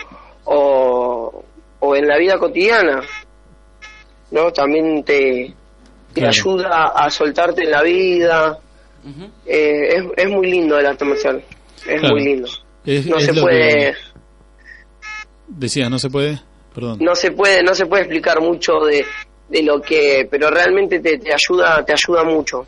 o, 0.45 1.43
o 1.79 1.95
en 1.95 2.07
la 2.07 2.17
vida 2.17 2.37
cotidiana 2.37 3.01
no 4.31 4.51
también 4.51 5.03
te, 5.03 5.53
te 6.13 6.21
Claro. 6.21 6.29
ayuda 6.29 6.85
a 6.95 7.09
soltarte 7.09 7.63
en 7.63 7.71
la 7.71 7.81
vida 7.81 8.59
Eh, 9.45 9.97
es, 9.97 10.03
es 10.17 10.29
muy 10.29 10.49
lindo 10.49 10.79
el 10.79 10.85
arte 10.85 11.05
marcial 11.05 11.43
es 11.87 11.99
Claro. 11.99 12.15
muy 12.15 12.23
lindo 12.23 12.47
Es- 12.85 13.05
no 13.05 13.17
es 13.17 13.25
se 13.25 13.33
puede 13.33 13.69
que 13.69 13.93
decías, 15.47 15.89
no 15.91 15.99
se 15.99 16.09
puede, 16.09 16.39
perdón. 16.73 16.97
no 17.01 17.15
se 17.15 17.31
puede 17.31 17.61
no 17.63 17.75
se 17.75 17.85
puede 17.85 18.03
explicar 18.03 18.39
mucho 18.41 18.73
de, 18.85 19.05
de 19.49 19.63
lo 19.63 19.81
que 19.81 20.27
pero 20.29 20.49
realmente 20.49 20.99
te, 20.99 21.17
te 21.17 21.33
ayuda 21.33 21.83
te 21.85 21.93
ayuda 21.93 22.23
mucho 22.23 22.65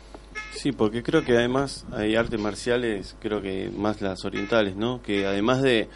Sí, 0.58 0.72
porque 0.72 1.04
creo 1.04 1.24
que 1.24 1.36
además 1.36 1.86
hay 1.92 2.16
artes 2.16 2.40
marciales, 2.40 3.14
creo 3.20 3.40
que 3.40 3.70
más 3.70 4.00
las 4.00 4.24
orientales, 4.24 4.74
¿no? 4.74 5.00
Que 5.02 5.24
además 5.24 5.62
de, 5.62 5.88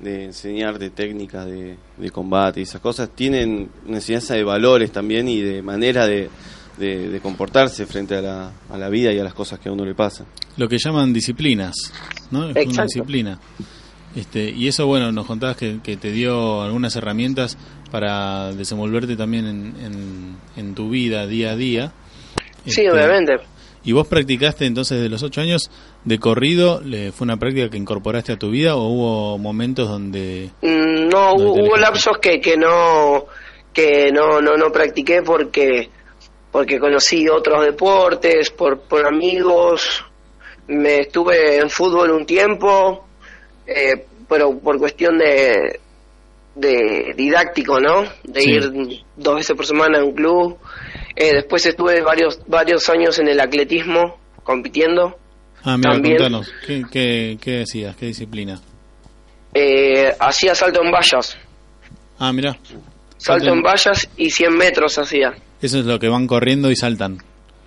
de 0.00 0.24
enseñar 0.24 0.78
de 0.78 0.88
técnicas 0.88 1.44
de, 1.44 1.76
de 1.98 2.10
combate 2.10 2.60
y 2.60 2.62
esas 2.62 2.80
cosas, 2.80 3.10
tienen 3.14 3.68
una 3.84 3.96
enseñanza 3.96 4.32
de 4.32 4.42
valores 4.42 4.90
también 4.90 5.28
y 5.28 5.42
de 5.42 5.60
manera 5.60 6.06
de, 6.06 6.30
de, 6.78 7.10
de 7.10 7.20
comportarse 7.20 7.84
frente 7.84 8.16
a 8.16 8.22
la, 8.22 8.52
a 8.70 8.78
la 8.78 8.88
vida 8.88 9.12
y 9.12 9.18
a 9.18 9.24
las 9.24 9.34
cosas 9.34 9.58
que 9.58 9.68
a 9.68 9.72
uno 9.72 9.84
le 9.84 9.94
pasan. 9.94 10.26
Lo 10.56 10.66
que 10.66 10.78
llaman 10.78 11.12
disciplinas, 11.12 11.74
¿no? 12.30 12.48
Es 12.48 12.66
una 12.68 12.84
disciplina. 12.84 13.38
Este, 14.14 14.50
y 14.50 14.68
eso, 14.68 14.86
bueno, 14.86 15.12
nos 15.12 15.26
contabas 15.26 15.56
que, 15.56 15.80
que 15.82 15.96
te 15.96 16.10
dio 16.10 16.62
algunas 16.62 16.96
herramientas 16.96 17.58
para 17.90 18.52
desenvolverte 18.52 19.16
también 19.16 19.46
en, 19.46 19.74
en, 19.84 20.36
en 20.56 20.74
tu 20.74 20.90
vida 20.90 21.26
día 21.26 21.52
a 21.52 21.56
día. 21.56 21.92
sí 22.64 22.82
Este, 22.82 22.90
obviamente 22.90 23.34
¿Y 23.84 23.92
vos 23.92 24.08
practicaste 24.08 24.66
entonces 24.66 25.00
de 25.00 25.08
los 25.08 25.22
ocho 25.22 25.40
años 25.40 25.70
de 26.04 26.18
corrido? 26.18 26.80
¿Le 26.84 27.12
¿Fue 27.12 27.24
una 27.24 27.36
práctica 27.36 27.70
que 27.70 27.76
incorporaste 27.76 28.32
a 28.32 28.36
tu 28.36 28.50
vida 28.50 28.74
o 28.74 28.88
hubo 28.88 29.38
momentos 29.38 29.88
donde... 29.88 30.50
Mm, 30.60 31.08
No, 31.08 31.34
hubo, 31.34 31.52
hubo 31.52 31.76
lapsos 31.76 32.18
que, 32.18 32.40
que 32.40 32.56
no 32.56 33.26
que 33.72 34.10
no, 34.10 34.40
no 34.40 34.56
no 34.56 34.72
practiqué 34.72 35.22
porque 35.22 35.88
porque 36.50 36.80
conocí 36.80 37.28
otros 37.28 37.64
deportes, 37.64 38.50
por, 38.50 38.80
por 38.80 39.06
amigos, 39.06 40.04
me 40.66 41.00
estuve 41.02 41.58
en 41.58 41.68
fútbol 41.70 42.10
un 42.10 42.24
tiempo, 42.24 43.05
eh, 43.66 44.04
pero 44.28 44.58
por 44.58 44.78
cuestión 44.78 45.18
de, 45.18 45.80
de 46.54 47.14
didáctico, 47.16 47.80
¿no? 47.80 48.04
De 48.24 48.40
Sí. 48.40 48.50
ir 48.50 48.70
dos 49.16 49.34
veces 49.36 49.56
por 49.56 49.66
semana 49.66 49.98
a 50.00 50.04
un 50.04 50.14
club. 50.14 50.58
Eh, 51.14 51.32
después 51.34 51.64
estuve 51.66 52.00
varios 52.02 52.40
varios 52.46 52.88
años 52.90 53.18
en 53.18 53.28
el 53.28 53.40
atletismo 53.40 54.18
compitiendo. 54.42 55.18
Ah, 55.62 55.76
mira, 55.76 55.92
También. 55.92 56.16
contanos, 56.16 56.52
¿qué, 56.66 56.82
qué, 56.90 57.38
qué 57.40 57.50
decías? 57.58 57.96
¿Qué 57.96 58.06
disciplina? 58.06 58.60
Eh, 59.54 60.12
hacía 60.20 60.54
salto 60.54 60.82
en 60.82 60.90
vallas, 60.92 61.36
Ah, 62.18 62.32
mira, 62.32 62.56
salto 63.16 63.48
en 63.52 63.62
vallas 63.62 64.08
y 64.16 64.30
100 64.30 64.54
metros 64.56 64.98
hacía. 64.98 65.34
eso 65.62 65.78
es 65.80 65.86
lo 65.86 65.98
que 65.98 66.08
van 66.08 66.26
corriendo 66.26 66.70
y 66.70 66.76
saltan. 66.76 67.18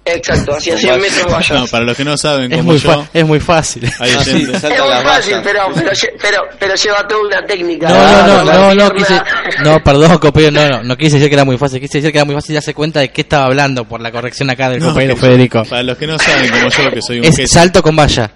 Exacto, 0.06 0.56
hacía 0.56 0.76
100 0.78 1.00
metros 1.02 1.32
vallas. 1.32 1.52
No, 1.52 1.68
para 1.68 1.84
los 1.86 1.96
que 1.96 2.04
no 2.04 2.18
saben, 2.18 2.52
Es 2.52 2.58
como 2.58 2.72
muy, 2.72 2.80
yo, 2.80 3.06
es 3.14 3.26
muy 3.26 3.40
fácil. 3.40 3.86
hay 4.00 4.12
Ah, 4.18 4.24
sí, 4.24 4.32
Es 4.32 4.64
muy 4.64 5.04
fácil, 5.04 5.36
pero, 5.44 5.60
pero, 5.76 5.92
pero, 6.22 6.42
pero 6.60 6.76
lleva 6.76 7.08
toda 7.08 7.22
una 7.28 7.46
técnica. 7.46 7.90
No, 7.90 8.28
no, 8.28 8.44
no, 8.44 8.54
no, 8.54 8.74
no, 8.76 8.92
quise, 8.92 9.22
no, 9.64 9.84
perdón, 9.84 10.18
compañero, 10.18 10.52
no, 10.54 10.68
no, 10.78 10.84
no 10.84 10.98
quise 10.98 11.16
decir 11.18 11.30
que 11.30 11.36
era 11.36 11.46
muy 11.46 11.58
fácil, 11.58 11.80
quise 11.80 12.00
decir 12.00 12.12
que 12.12 12.18
era 12.18 12.26
muy 12.26 12.34
fácil 12.34 12.56
darse 12.56 12.74
cuenta 12.74 13.02
de 13.02 13.10
qué 13.10 13.22
estaba 13.22 13.46
hablando 13.46 13.86
por 13.86 14.02
la 14.02 14.12
corrección 14.12 14.50
acá 14.50 14.70
del 14.70 14.80
No, 14.80 14.88
compañero 14.88 15.16
que- 15.16 15.22
Federico. 15.22 15.64
Para 15.66 15.84
los 15.84 15.98
que 15.98 16.08
no 16.08 16.18
saben, 16.18 16.50
como 16.50 16.70
yo, 16.70 16.92
que 16.92 17.02
soy 17.02 17.20
un 17.20 17.26
Es 17.26 17.36
queso, 17.36 17.54
salto 17.54 17.84
con 17.84 17.96
valla. 17.96 18.32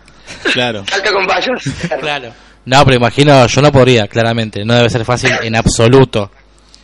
claro. 0.53 0.83
Salto 0.87 1.11
con 1.13 1.25
vallas. 1.25 1.63
Claro. 1.99 2.33
No, 2.65 2.85
pero 2.85 2.97
imagino, 2.97 3.47
yo 3.47 3.61
no 3.61 3.71
podría, 3.71 4.07
claramente, 4.07 4.63
no 4.63 4.75
debe 4.75 4.89
ser 4.89 5.03
fácil 5.05 5.31
en 5.41 5.55
absoluto. 5.55 6.31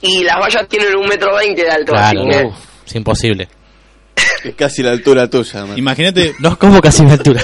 Y 0.01 0.23
las 0.23 0.37
vallas 0.39 0.67
tienen 0.67 0.95
un 0.95 1.07
metro 1.07 1.35
veinte 1.35 1.63
de 1.63 1.69
alto. 1.69 1.91
Claro, 1.91 2.21
así 2.21 2.29
que- 2.39 2.45
uf, 2.45 2.55
es 2.87 2.95
imposible. 2.95 3.47
Es 4.43 4.55
casi 4.55 4.83
la 4.83 4.91
altura 4.91 5.29
tuya, 5.29 5.65
man. 5.65 5.77
Imagínate, 5.77 6.33
No 6.39 6.49
es 6.49 6.57
como 6.57 6.79
casi 6.81 7.03
mi 7.03 7.11
altura. 7.11 7.41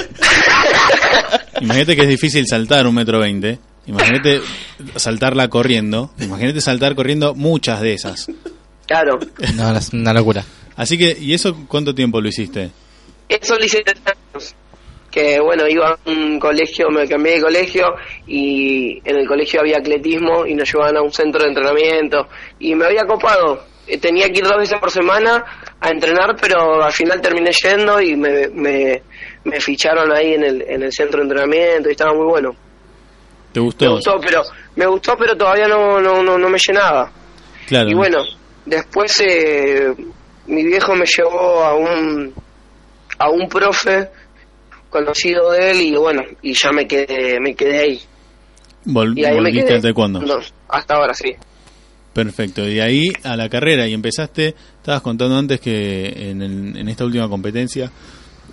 imagínate 1.62 1.96
que 1.96 2.02
es 2.04 2.08
difícil 2.08 2.46
saltar 2.48 2.88
un 2.88 2.96
metro 2.96 3.20
veinte. 3.20 3.60
Imagínate 3.88 4.42
saltarla 4.96 5.48
corriendo. 5.48 6.12
Imagínate 6.20 6.62
saltar 6.62 6.96
corriendo 6.96 7.36
muchas 7.36 7.82
de 7.82 7.94
esas. 7.94 8.28
Claro. 8.88 9.20
No, 9.56 9.72
no, 9.72 9.78
es 9.78 9.94
una 9.94 10.14
locura. 10.14 10.44
Así 10.76 10.98
que, 10.98 11.16
¿y 11.20 11.34
eso 11.34 11.56
cuánto 11.68 11.94
tiempo 11.94 12.20
lo 12.20 12.28
hiciste? 12.28 12.72
Eso 13.30 13.56
lo 13.58 13.66
hice 13.66 13.82
tres 13.84 14.00
años. 14.06 14.56
Que 15.12 15.40
bueno, 15.40 15.64
iba 15.70 15.92
a 15.92 15.98
un 16.10 16.40
colegio, 16.40 16.90
me 16.90 17.08
cambié 17.08 17.36
de 17.36 17.42
colegio 17.42 17.86
y 18.28 19.00
en 19.06 19.16
el 19.16 19.28
colegio 19.28 19.62
había 19.62 19.78
atletismo 19.78 20.46
y 20.46 20.54
nos 20.56 20.70
llevaban 20.72 20.98
a 20.98 21.02
un 21.02 21.12
centro 21.14 21.42
de 21.42 21.50
entrenamiento 21.50 22.28
y 22.60 22.76
me 22.76 22.86
había 22.86 23.04
copado. 23.08 23.64
Eh, 23.88 23.98
Tenía 23.98 24.28
que 24.30 24.40
ir 24.40 24.44
dos 24.44 24.58
veces 24.58 24.78
por 24.80 24.92
semana 24.92 25.44
a 25.82 25.90
entrenar, 25.90 26.36
pero 26.40 26.84
al 26.84 26.92
final 26.92 27.22
terminé 27.22 27.52
yendo 27.52 28.02
y 28.02 28.16
me, 28.16 28.48
me, 28.50 29.02
me 29.44 29.60
ficharon 29.60 30.12
ahí 30.12 30.34
en 30.34 30.44
el, 30.44 30.62
en 30.64 30.84
el 30.84 30.92
centro 30.92 31.18
de 31.20 31.24
entrenamiento 31.24 31.90
y 31.90 31.92
estaba 31.92 32.14
muy 32.14 32.26
bueno. 32.26 32.56
¿Te 33.52 33.60
Me 33.60 33.66
gustó? 33.66 33.92
gustó, 33.92 34.20
pero 34.20 34.42
me 34.76 34.86
gustó, 34.88 35.16
pero 35.18 35.36
todavía 35.38 35.68
no, 35.68 36.00
no, 36.02 36.22
no, 36.24 36.38
no 36.38 36.50
me 36.50 36.58
llenaba. 36.58 37.12
Claro. 37.68 37.90
Y 37.90 37.94
bueno, 37.94 38.20
después 38.66 39.22
eh, 39.22 39.94
mi 40.48 40.64
viejo 40.64 40.96
me 40.96 41.06
llevó 41.06 41.64
a 41.64 41.74
un 41.76 42.34
a 43.18 43.30
un 43.30 43.48
profe 43.48 44.10
conocido 44.90 45.52
de 45.52 45.72
él 45.72 45.82
y 45.82 45.96
bueno, 45.96 46.22
y 46.42 46.54
ya 46.54 46.72
me 46.72 46.86
quedé 46.88 47.40
me 47.40 47.56
quedé 47.56 47.80
ahí. 47.80 48.02
Vol- 48.86 49.14
Y 49.18 49.24
ahí 49.26 49.32
me 49.36 49.40
volviste 49.42 49.66
quedé. 49.66 49.76
al 49.76 49.82
taekwondo. 49.82 50.20
No, 50.22 50.36
hasta 50.70 50.96
ahora 50.96 51.14
sí. 51.14 51.34
Perfecto. 52.16 52.66
Y 52.66 52.76
de 52.76 52.82
ahí 52.82 53.04
a 53.26 53.36
la 53.36 53.50
carrera 53.50 53.86
y 53.88 53.94
empezaste, 53.94 54.56
estabas 54.78 55.02
contando 55.02 55.38
antes 55.38 55.60
que 55.60 56.30
en, 56.32 56.42
el- 56.42 56.78
en 56.78 56.88
esta 56.88 57.04
última 57.04 57.28
competencia 57.28 57.92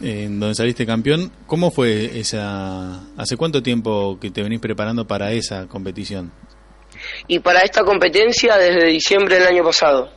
en 0.03 0.41
donde 0.41 0.57
saliste 0.57 0.85
campeón, 0.85 1.31
¿cómo 1.47 1.71
fue 1.71 2.19
esa 2.19 3.05
hace 3.17 3.37
cuánto 3.37 3.63
tiempo 3.63 4.19
que 4.21 4.33
te 4.33 4.43
venís 4.43 4.59
preparando 4.59 5.07
para 5.07 5.31
esa 5.31 5.69
competición? 5.69 6.33
Y 7.29 7.39
para 7.39 7.61
esta 7.61 7.85
competencia 7.85 8.57
desde 8.57 8.89
diciembre 8.89 9.39
del 9.39 9.47
año 9.47 9.63
pasado. 9.63 10.11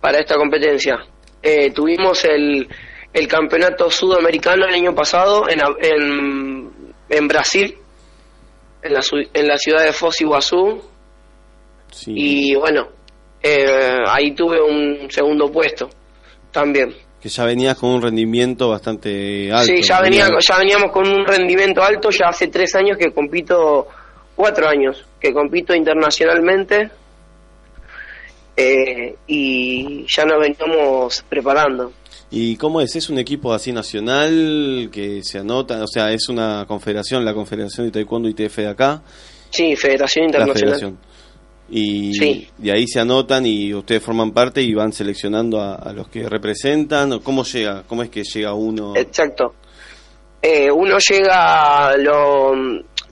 Para 0.00 0.18
esta 0.20 0.36
competencia. 0.36 0.98
Eh, 1.42 1.72
tuvimos 1.72 2.24
el, 2.24 2.68
el 3.12 3.26
campeonato 3.26 3.90
sudamericano 3.90 4.64
el 4.66 4.74
año 4.74 4.94
pasado 4.94 5.48
en, 5.48 5.60
a- 5.60 5.74
en, 5.80 6.70
en 7.08 7.26
Brasil, 7.28 7.74
en 8.82 8.94
la, 8.94 9.00
en 9.34 9.48
la 9.48 9.58
ciudad 9.58 9.82
de 9.84 9.92
Foz 9.92 10.18
de 10.18 10.24
Iguazú, 10.24 10.82
Sí. 11.92 12.12
y 12.14 12.54
bueno, 12.56 12.88
eh, 13.42 13.98
ahí 14.06 14.32
tuve 14.34 14.60
un 14.60 15.08
segundo 15.10 15.50
puesto 15.52 15.88
también. 16.50 16.92
Que 17.20 17.28
ya 17.28 17.44
venías 17.44 17.78
con 17.78 17.90
un 17.90 18.02
rendimiento 18.02 18.68
bastante 18.68 19.52
alto. 19.52 19.66
sí, 19.72 19.82
ya, 19.82 20.00
venía, 20.00 20.28
ya 20.40 20.58
veníamos 20.58 20.90
con 20.90 21.06
un 21.08 21.24
rendimiento 21.24 21.80
alto, 21.82 22.10
ya 22.10 22.26
hace 22.30 22.48
tres 22.48 22.74
años 22.74 22.98
que 22.98 23.12
compito, 23.12 23.86
cuatro 24.34 24.68
años, 24.68 25.06
que 25.20 25.32
compito 25.32 25.72
internacionalmente 25.74 26.90
eh, 28.56 29.14
y 29.26 30.04
ya 30.08 30.24
nos 30.24 30.40
veníamos 30.40 31.24
preparando. 31.28 31.92
¿Y 32.30 32.56
cómo 32.56 32.80
es? 32.80 32.96
¿Es 32.96 33.08
un 33.10 33.18
equipo 33.18 33.52
así 33.52 33.72
nacional 33.72 34.88
que 34.90 35.20
se 35.22 35.38
anota? 35.38 35.82
O 35.82 35.86
sea, 35.86 36.12
es 36.12 36.28
una 36.28 36.64
confederación, 36.66 37.24
la 37.24 37.34
Confederación 37.34 37.86
de 37.86 37.92
Taekwondo 37.92 38.28
ITF 38.28 38.56
de 38.56 38.68
acá, 38.68 39.02
Sí, 39.50 39.76
Federación 39.76 40.24
la 40.24 40.28
Internacional. 40.30 40.58
federación. 40.74 40.98
Y 41.74 42.12
Sí. 42.14 42.48
de 42.58 42.70
ahí 42.70 42.86
se 42.86 43.00
anotan 43.00 43.46
y 43.46 43.72
ustedes 43.72 44.02
forman 44.02 44.32
parte 44.32 44.60
y 44.60 44.74
van 44.74 44.92
seleccionando 44.92 45.58
a, 45.58 45.76
a 45.76 45.92
los 45.94 46.06
que 46.08 46.28
representan. 46.28 47.12
¿O 47.14 47.20
¿Cómo 47.22 47.44
llega? 47.44 47.82
¿Cómo 47.86 48.02
es 48.02 48.10
que 48.10 48.22
llega 48.24 48.52
uno? 48.52 48.92
Exacto. 48.94 49.54
Eh, 50.42 50.70
uno 50.70 50.98
llega, 50.98 51.96
lo, 51.96 52.52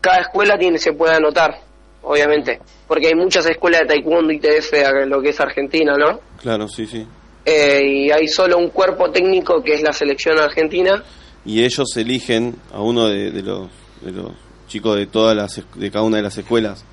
cada 0.01 0.19
escuela 0.23 0.59
tiene 0.59 0.79
se 0.79 0.93
puede 0.93 1.15
anotar, 1.15 1.55
obviamente, 2.03 2.59
porque 2.87 3.07
hay 3.07 3.15
muchas 3.15 3.47
escuelas 3.47 3.83
de 3.83 3.87
taekwondo 3.87 4.33
y 4.33 4.41
TF 4.41 4.75
acá 4.85 5.03
en 5.05 5.11
lo 5.11 5.23
que 5.23 5.31
es 5.31 5.41
Argentina, 5.41 5.95
¿no? 5.97 6.21
Claro, 6.43 6.69
sí, 6.69 6.87
sí. 6.87 7.07
Eh, 7.47 7.81
y 7.85 8.11
hay 8.11 8.29
solo 8.29 8.59
un 8.59 8.69
cuerpo 8.69 9.11
técnico 9.11 9.63
que 9.63 9.75
es 9.75 9.83
la 9.83 9.93
selección 9.93 10.39
argentina. 10.39 11.03
Y 11.47 11.65
ellos 11.65 11.97
eligen 11.97 12.57
a 12.73 12.83
uno 12.83 13.09
de, 13.09 13.31
de 13.31 13.43
los, 13.43 13.69
de 14.03 14.13
los 14.13 14.33
chicos 14.69 14.97
de 14.97 15.07
todas 15.07 15.35
las 15.35 15.63
de 15.77 15.91
cada 15.91 16.05
una 16.05 16.19
de 16.19 16.25
las 16.25 16.37
escuelas. 16.37 16.85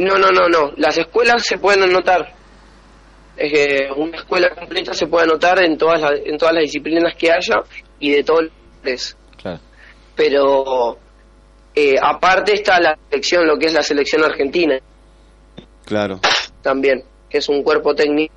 No, 0.00 0.18
no, 0.18 0.30
no, 0.32 0.48
no. 0.48 0.72
Las 0.76 0.96
escuelas 0.98 1.44
se 1.44 1.58
pueden 1.58 1.82
anotar. 1.82 2.32
Es 3.36 3.52
que 3.52 3.88
una 3.96 4.16
escuela 4.18 4.50
completa 4.50 4.92
se 4.94 5.06
puede 5.06 5.24
anotar 5.24 5.62
en 5.62 5.76
todas 5.78 6.00
las, 6.00 6.12
en 6.24 6.36
todas 6.38 6.54
las 6.54 6.62
disciplinas 6.62 7.14
que 7.16 7.30
haya 7.30 7.56
y 7.98 8.10
de 8.10 8.24
todos 8.24 8.42
los 8.44 8.52
lugares. 8.78 9.16
Claro. 9.40 9.60
pero 10.14 10.98
Eh, 11.74 11.94
aparte 12.02 12.54
está 12.54 12.80
la 12.80 12.98
selección, 13.08 13.46
lo 13.46 13.56
que 13.56 13.66
es 13.66 13.72
la 13.72 13.82
selección 13.82 14.24
argentina 14.24 14.76
Claro. 15.84 16.18
también, 16.62 17.04
que 17.28 17.38
es 17.38 17.48
un 17.48 17.62
cuerpo 17.62 17.94
técnico. 17.94 18.34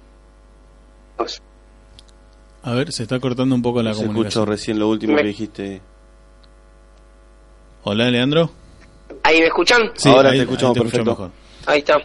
A 2.62 2.74
ver, 2.74 2.91
se 2.93 3.03
está 3.03 3.20
cortando 3.20 3.55
un 3.55 3.62
poco 3.62 3.82
la 3.82 3.91
Se 3.93 4.01
escuchó 4.01 4.08
comunicación. 4.13 4.48
recién 4.48 4.79
lo 4.79 4.88
último 4.88 5.13
Me- 5.15 5.22
que 5.22 5.27
dijiste. 5.29 5.82
Hola, 7.84 8.10
Leandro. 8.10 8.51
¿Ahí 9.24 9.39
me 9.39 9.48
escuchan? 9.48 9.91
Ahora 10.05 10.29
ahí- 10.29 10.38
te 10.38 10.43
escuchamos 10.43 10.77
ahí 10.77 10.84
escucho 10.86 11.03
perfecto. 11.03 11.12
mejor. 11.12 11.32
Ahí 11.65 11.79
está. 11.79 11.96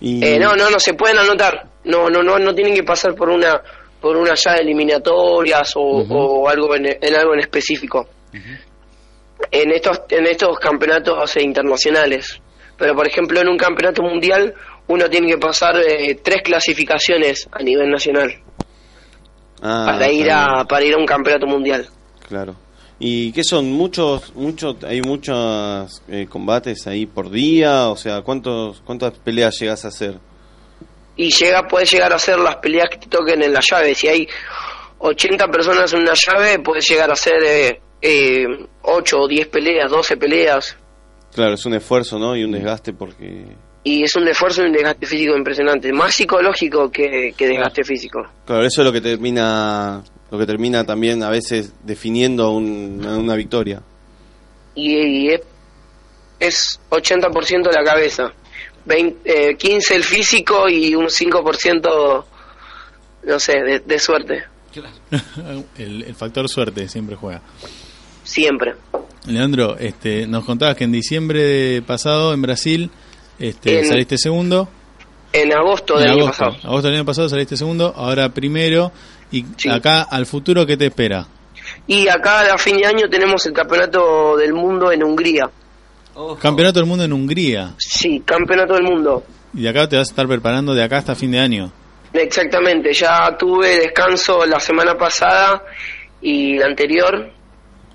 Y 0.00 0.24
Eh, 0.24 0.38
no, 0.38 0.54
no, 0.56 0.70
no 0.70 0.78
se 0.78 0.94
pueden 0.94 1.18
anotar. 1.18 1.66
No, 1.84 2.08
no, 2.08 2.22
no, 2.22 2.38
no 2.38 2.54
tienen 2.54 2.74
que 2.74 2.82
pasar 2.84 3.14
por 3.14 3.28
una 3.30 3.60
por 4.00 4.16
una 4.16 4.34
ya 4.34 4.52
de 4.54 4.60
eliminatorias 4.60 5.72
o, 5.74 5.80
o 5.80 6.48
algo 6.48 6.74
en, 6.76 6.86
en 6.86 7.14
algo 7.16 7.34
en 7.34 7.40
específico. 7.40 8.06
En 9.50 9.70
estos 9.72 10.02
en 10.10 10.26
estos 10.26 10.58
campeonatos 10.58 11.36
internacionales. 11.36 12.40
Pero 12.76 12.94
por 12.94 13.06
ejemplo 13.08 13.40
en 13.40 13.48
un 13.48 13.56
campeonato 13.56 14.02
mundial 14.02 14.54
uno 14.86 15.08
tiene 15.10 15.26
que 15.28 15.38
pasar 15.38 15.76
eh, 15.78 16.14
tres 16.22 16.42
clasificaciones 16.42 17.48
a 17.52 17.62
nivel 17.62 17.90
nacional 17.90 18.30
Ah, 19.60 19.84
para 19.86 20.10
ir 20.10 20.30
a 20.30 20.64
para 20.68 20.84
ir 20.84 20.94
a 20.94 20.98
un 20.98 21.06
campeonato 21.06 21.46
mundial. 21.46 21.88
Claro. 22.28 22.54
¿Y 23.00 23.32
qué 23.32 23.44
son? 23.44 23.70
¿Muchos, 23.72 24.34
muchos, 24.34 24.82
hay 24.84 25.00
muchos 25.02 26.02
eh, 26.08 26.26
combates 26.28 26.86
ahí 26.86 27.06
por 27.06 27.30
día? 27.30 27.88
O 27.88 27.96
sea, 27.96 28.22
¿cuántos, 28.22 28.80
¿cuántas 28.84 29.12
peleas 29.18 29.58
llegas 29.60 29.84
a 29.84 29.88
hacer? 29.88 30.18
y 31.18 31.30
llega 31.30 31.66
puedes 31.66 31.90
llegar 31.90 32.12
a 32.12 32.16
hacer 32.16 32.38
las 32.38 32.56
peleas 32.56 32.88
que 32.90 32.96
te 32.96 33.08
toquen 33.08 33.42
en 33.42 33.52
la 33.52 33.60
llave. 33.60 33.94
Si 33.94 34.08
hay 34.08 34.26
80 34.98 35.48
personas 35.48 35.92
en 35.92 36.02
una 36.02 36.14
llave, 36.14 36.60
puedes 36.60 36.88
llegar 36.88 37.10
a 37.10 37.14
hacer 37.14 37.42
eh, 37.44 37.80
eh, 38.00 38.46
8 38.82 39.18
o 39.18 39.28
10 39.28 39.48
peleas, 39.48 39.90
12 39.90 40.16
peleas. 40.16 40.76
Claro, 41.34 41.54
es 41.54 41.66
un 41.66 41.74
esfuerzo, 41.74 42.18
¿no? 42.18 42.36
Y 42.36 42.44
un 42.44 42.52
desgaste 42.52 42.92
porque... 42.92 43.44
Y 43.82 44.04
es 44.04 44.14
un 44.16 44.28
esfuerzo 44.28 44.62
y 44.62 44.66
un 44.66 44.72
desgaste 44.72 45.06
físico 45.06 45.36
impresionante, 45.36 45.92
más 45.92 46.14
psicológico 46.14 46.90
que, 46.90 47.34
que 47.36 47.48
desgaste 47.48 47.82
físico. 47.82 48.22
Claro, 48.46 48.64
eso 48.64 48.82
es 48.82 48.86
lo 48.86 48.92
que 48.92 49.00
termina, 49.00 50.02
lo 50.30 50.38
que 50.38 50.46
termina 50.46 50.84
también 50.84 51.22
a 51.22 51.30
veces 51.30 51.72
definiendo 51.84 52.50
un- 52.50 53.04
una 53.06 53.34
victoria. 53.34 53.82
Y, 54.74 54.96
y 54.96 55.28
es, 55.30 55.40
es 56.38 56.80
80% 56.90 57.70
la 57.72 57.82
cabeza, 57.84 58.32
20, 58.84 59.50
eh, 59.50 59.56
15 59.56 59.96
el 59.96 60.04
físico 60.04 60.68
y 60.68 60.94
un 60.94 61.06
5%, 61.06 62.24
no 63.24 63.38
sé, 63.40 63.52
de, 63.62 63.80
de 63.80 63.98
suerte, 63.98 64.44
el, 65.78 66.02
el 66.04 66.14
factor 66.14 66.48
suerte 66.48 66.88
siempre 66.88 67.16
juega. 67.16 67.42
siempre. 68.22 68.74
Leandro, 69.26 69.76
este, 69.78 70.26
nos 70.26 70.44
contabas 70.44 70.76
que 70.76 70.84
en 70.84 70.92
diciembre 70.92 71.82
pasado 71.82 72.32
en 72.32 72.40
Brasil 72.42 72.90
este, 73.38 73.80
En- 73.80 73.86
saliste 73.86 74.16
segundo. 74.16 74.68
En 75.32 75.52
agosto 75.52 75.94
En 75.96 76.00
del 76.04 76.10
año 76.12 76.22
agosto, 76.24 76.44
pasado. 76.44 76.68
agosto 76.68 76.86
del 76.88 76.96
año 76.96 77.04
pasado 77.04 77.28
saliste 77.28 77.56
segundo, 77.56 77.92
ahora 77.96 78.28
primero. 78.30 78.92
Y 79.30 79.44
Sí. 79.56 79.68
acá 79.68 80.02
al 80.02 80.26
futuro, 80.26 80.64
¿qué 80.66 80.76
te 80.76 80.86
espera? 80.86 81.26
Y 81.86 82.08
acá 82.08 82.52
a 82.54 82.58
fin 82.58 82.76
de 82.78 82.86
año 82.86 83.08
tenemos 83.10 83.44
el 83.46 83.52
campeonato 83.52 84.36
del 84.36 84.52
mundo 84.54 84.90
en 84.92 85.02
Hungría. 85.02 85.50
Campeonato 86.40 86.80
del 86.80 86.88
mundo 86.88 87.04
en 87.04 87.12
Hungría. 87.12 87.74
Sí, 87.78 88.22
campeonato 88.24 88.74
del 88.74 88.84
mundo. 88.84 89.22
Y 89.54 89.62
de 89.62 89.68
acá 89.68 89.88
te 89.88 89.96
vas 89.96 90.08
a 90.08 90.12
estar 90.12 90.26
preparando 90.26 90.74
de 90.74 90.82
acá 90.82 90.98
hasta 90.98 91.14
fin 91.14 91.30
de 91.30 91.38
año. 91.38 91.70
Exactamente, 92.12 92.92
ya 92.92 93.36
tuve 93.38 93.80
descanso 93.80 94.44
la 94.46 94.58
semana 94.58 94.96
pasada 94.96 95.62
y 96.20 96.56
la 96.58 96.66
anterior. 96.66 97.30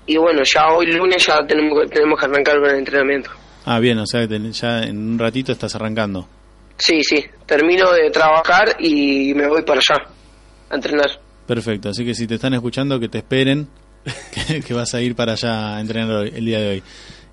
Y 0.06 0.16
bueno, 0.16 0.42
ya 0.44 0.68
hoy 0.68 0.86
lunes 0.92 1.26
ya 1.26 1.38
tenemos, 1.46 1.80
que- 1.82 1.88
tenemos 1.88 2.18
que 2.18 2.26
arrancar 2.26 2.60
con 2.60 2.70
el 2.70 2.76
entrenamiento. 2.76 3.30
Ah, 3.66 3.78
bien, 3.80 3.98
o 3.98 4.06
sea 4.06 4.26
que 4.28 4.38
ya 4.52 4.82
en 4.82 4.96
un 5.12 5.18
ratito 5.18 5.52
estás 5.52 5.74
arrancando. 5.74 6.28
Sí, 6.76 7.02
sí, 7.02 7.24
termino 7.46 7.90
de 7.92 8.10
trabajar 8.10 8.76
y 8.78 9.32
me 9.34 9.46
voy 9.48 9.62
para 9.62 9.80
allá 9.80 10.04
a 10.70 10.74
entrenar. 10.74 11.10
Perfecto, 11.46 11.90
así 11.90 12.04
que 12.04 12.14
si 12.14 12.26
te 12.26 12.34
están 12.36 12.54
escuchando, 12.54 12.98
que 12.98 13.08
te 13.08 13.18
esperen, 13.18 13.68
que, 14.48 14.60
que 14.60 14.74
vas 14.74 14.94
a 14.94 15.00
ir 15.00 15.14
para 15.14 15.32
allá 15.32 15.76
a 15.76 15.80
entrenar 15.80 16.10
hoy- 16.16 16.32
el 16.34 16.44
día 16.44 16.58
de 16.60 16.68
hoy. 16.70 16.82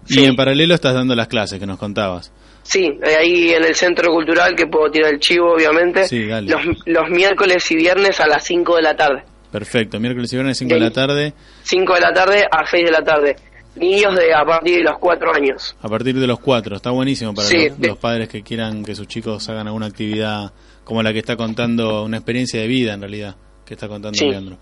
Y 0.07 0.13
Sí. 0.15 0.25
en 0.25 0.35
paralelo 0.35 0.73
estás 0.73 0.93
dando 0.93 1.15
las 1.15 1.27
clases 1.27 1.59
que 1.59 1.65
nos 1.65 1.77
contabas. 1.77 2.31
Sí, 2.63 2.83
eh, 2.85 3.15
ahí 3.19 3.49
en 3.49 3.63
el 3.63 3.75
centro 3.75 4.11
cultural 4.11 4.55
que 4.55 4.67
puedo 4.67 4.89
tirar 4.91 5.13
el 5.13 5.19
chivo, 5.19 5.53
obviamente. 5.53 6.07
Sí, 6.07 6.25
dale. 6.27 6.49
Los, 6.51 6.61
los 6.85 7.09
miércoles 7.09 7.69
y 7.71 7.75
viernes 7.75 8.19
a 8.19 8.27
las 8.27 8.43
5 8.43 8.75
de 8.75 8.81
la 8.81 8.95
tarde. 8.95 9.23
Perfecto, 9.51 9.99
miércoles 9.99 10.31
y 10.31 10.35
viernes 10.37 10.57
5 10.57 10.73
de 10.73 10.79
Sí. 10.79 10.83
la 10.85 10.91
tarde, 10.91 11.33
5 11.63 11.93
de 11.95 11.99
la 12.01 12.13
tarde 12.13 12.43
a 12.49 12.65
6 12.69 12.85
de 12.85 12.91
la 12.91 13.03
tarde. 13.03 13.35
Niños 13.75 14.15
de 14.15 14.33
a 14.33 14.43
partir 14.45 14.77
de 14.77 14.83
los 14.83 14.97
4 14.99 15.33
años. 15.33 15.75
a 15.81 15.87
partir 15.87 16.17
de 16.19 16.27
los 16.27 16.39
4. 16.39 16.75
Está 16.75 16.91
buenísimo 16.91 17.33
para 17.33 17.47
Sí, 17.47 17.67
los, 17.69 17.79
de- 17.79 17.87
los 17.87 17.97
padres 17.97 18.27
que 18.29 18.41
quieran 18.43 18.83
que 18.83 18.95
sus 18.95 19.07
chicos 19.07 19.47
hagan 19.49 19.67
alguna 19.67 19.85
actividad 19.87 20.51
como 20.83 21.01
la 21.03 21.13
que 21.13 21.19
está 21.19 21.35
contando, 21.37 22.03
una 22.03 22.17
experiencia 22.17 22.59
de 22.61 22.67
vida 22.67 22.93
en 22.93 23.01
realidad, 23.01 23.35
que 23.71 23.75
está 23.75 23.87
contando 23.87 24.17
Sí. 24.19 24.25
Leandro. 24.25 24.57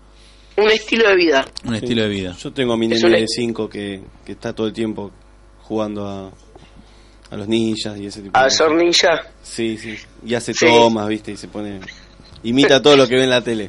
Un 0.56 0.70
estilo 0.70 1.08
de 1.08 1.16
vida. 1.16 1.44
Un 1.64 1.74
estilo 1.74 2.02
de 2.02 2.08
vida. 2.08 2.36
Yo 2.40 2.52
tengo 2.52 2.74
a 2.74 2.76
mi 2.76 2.86
nene 2.86 3.08
de 3.08 3.26
5 3.26 3.68
que, 3.68 4.00
que 4.24 4.32
está 4.32 4.52
todo 4.52 4.68
el 4.68 4.72
tiempo 4.72 5.10
jugando 5.62 6.06
a, 6.06 6.30
a 7.32 7.36
los 7.36 7.48
ninjas 7.48 7.98
y 7.98 8.06
ese 8.06 8.22
tipo 8.22 8.38
A 8.38 8.44
de 8.44 8.50
ser 8.52 8.70
ninja. 8.70 9.20
Sí, 9.42 9.76
sí. 9.76 9.96
Y 10.24 10.34
hace 10.34 10.54
Sí. 10.54 10.64
tomas, 10.64 11.08
¿viste? 11.08 11.32
Y 11.32 11.36
se 11.36 11.48
pone... 11.48 11.80
Imita 12.44 12.80
todo 12.80 12.96
lo 12.96 13.08
que 13.08 13.16
ve 13.16 13.24
en 13.24 13.30
la 13.30 13.42
tele. 13.42 13.68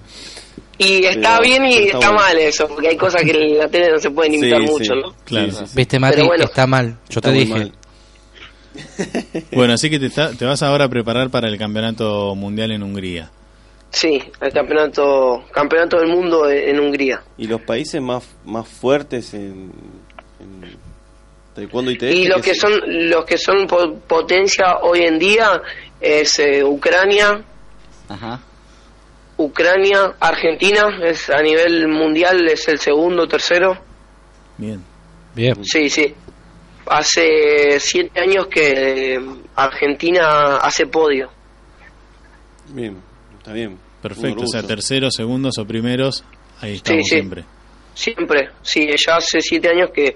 Y 0.77 1.05
está 1.05 1.39
Pero- 1.39 1.49
bien 1.49 1.65
y 1.65 1.73
está, 1.73 1.85
está 1.97 1.97
bueno. 2.11 2.13
mal 2.23 2.37
eso, 2.37 2.67
porque 2.67 2.89
hay 2.89 2.97
cosas 2.97 3.23
que 3.23 3.31
en 3.31 3.57
la 3.57 3.67
tele 3.67 3.89
no 3.91 3.97
se 3.99 4.11
pueden 4.11 4.35
imitar 4.35 4.59
Sí, 4.61 4.67
sí. 4.67 4.71
mucho, 4.73 4.93
¿no? 4.95 5.15
Claro. 5.25 5.51
Sí, 5.51 5.57
sí, 5.57 5.65
sí. 5.65 5.73
Viste, 5.75 5.99
Mati, 5.99 6.15
Pero 6.17 6.27
bueno. 6.27 6.43
está 6.45 6.67
mal. 6.67 6.87
Yo 7.09 7.19
Está 7.19 7.21
te 7.31 7.31
dije. 7.31 7.51
mal. 7.51 7.71
Bueno, 9.53 9.73
así 9.73 9.89
que 9.89 9.97
te, 9.99 10.05
está- 10.05 10.33
te 10.33 10.45
vas 10.45 10.61
ahora 10.61 10.85
a 10.85 10.89
preparar 10.89 11.31
para 11.31 11.47
el 11.49 11.57
campeonato 11.57 12.35
mundial 12.35 12.71
en 12.71 12.83
Hungría. 12.83 13.31
Sí, 13.91 14.21
el 14.39 14.53
campeonato 14.53 15.43
campeonato 15.51 15.97
del 15.99 16.07
mundo 16.07 16.49
en, 16.49 16.69
en 16.75 16.79
Hungría. 16.79 17.21
Y 17.37 17.47
los 17.47 17.61
países 17.61 18.01
más, 18.01 18.23
más 18.45 18.67
fuertes 18.67 19.33
en, 19.33 19.71
en 20.39 20.77
taekwondo 21.53 21.91
y 21.91 21.97
TF, 21.97 22.11
Y 22.13 22.25
los 22.27 22.41
que 22.41 22.55
son 22.55 22.71
los 23.09 23.25
que 23.25 23.37
son 23.37 23.67
po- 23.67 23.95
potencia 24.07 24.77
hoy 24.81 25.01
en 25.03 25.19
día 25.19 25.61
es 25.99 26.39
eh, 26.39 26.63
Ucrania, 26.63 27.43
Ajá. 28.07 28.39
Ucrania, 29.37 30.13
Argentina 30.19 30.99
es 31.03 31.29
a 31.29 31.41
nivel 31.41 31.87
mundial 31.87 32.47
es 32.47 32.67
el 32.67 32.79
segundo, 32.79 33.27
tercero. 33.27 33.77
Bien. 34.57 34.83
Bien. 35.35 35.63
Sí, 35.65 35.89
sí. 35.89 36.13
Hace 36.85 37.79
siete 37.79 38.19
años 38.19 38.47
que 38.47 39.15
eh, 39.15 39.19
Argentina 39.55 40.57
hace 40.57 40.85
podio. 40.87 41.29
Bien, 42.69 42.97
está 43.41 43.53
bien. 43.53 43.77
Perfecto, 44.01 44.43
o 44.43 44.47
sea, 44.47 44.63
terceros, 44.63 45.13
segundos 45.15 45.57
o 45.59 45.65
primeros, 45.65 46.23
ahí 46.61 46.75
estamos 46.75 47.03
sí. 47.03 47.09
siempre. 47.15 47.45
Siempre, 47.93 48.49
sí, 48.61 48.87
ya 48.97 49.17
hace 49.17 49.41
siete 49.41 49.69
años 49.69 49.89
que, 49.93 50.15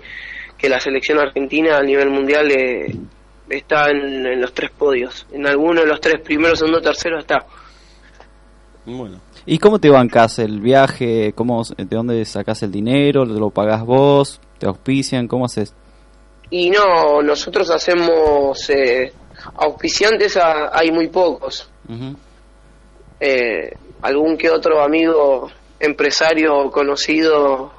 que 0.57 0.69
la 0.69 0.79
selección 0.79 1.19
argentina 1.19 1.77
a 1.77 1.83
nivel 1.83 2.09
mundial 2.09 2.49
eh, 2.51 2.95
está 3.49 3.89
en, 3.91 4.25
en 4.25 4.41
los 4.41 4.53
tres 4.53 4.71
podios. 4.71 5.27
En 5.31 5.45
alguno 5.45 5.81
de 5.81 5.87
los 5.87 5.99
tres 6.01 6.21
primeros, 6.21 6.57
segundo, 6.59 6.81
tercero 6.81 7.19
está. 7.19 7.45
Bueno, 8.85 9.19
¿Y 9.47 9.59
cómo 9.59 9.79
te 9.79 9.89
bancas 9.89 10.39
el 10.39 10.59
viaje? 10.59 11.33
¿Cómo, 11.35 11.63
¿De 11.77 11.85
dónde 11.85 12.23
sacas 12.25 12.63
el 12.63 12.71
dinero? 12.71 13.25
¿Lo 13.25 13.49
pagás 13.51 13.83
vos? 13.83 14.39
¿Te 14.57 14.65
auspician? 14.67 15.27
¿Cómo 15.27 15.45
haces? 15.45 15.73
Y 16.49 16.69
no, 16.71 17.21
nosotros 17.21 17.69
hacemos 17.71 18.67
eh, 18.69 19.11
auspiciantes, 19.57 20.37
a- 20.37 20.71
hay 20.73 20.91
muy 20.91 21.07
pocos. 21.07 21.69
Ujú. 21.89 22.15
Eh, 23.19 23.71
algún 24.01 24.37
que 24.37 24.49
otro 24.49 24.83
amigo 24.83 25.49
empresario 25.79 26.69
conocido, 26.71 27.71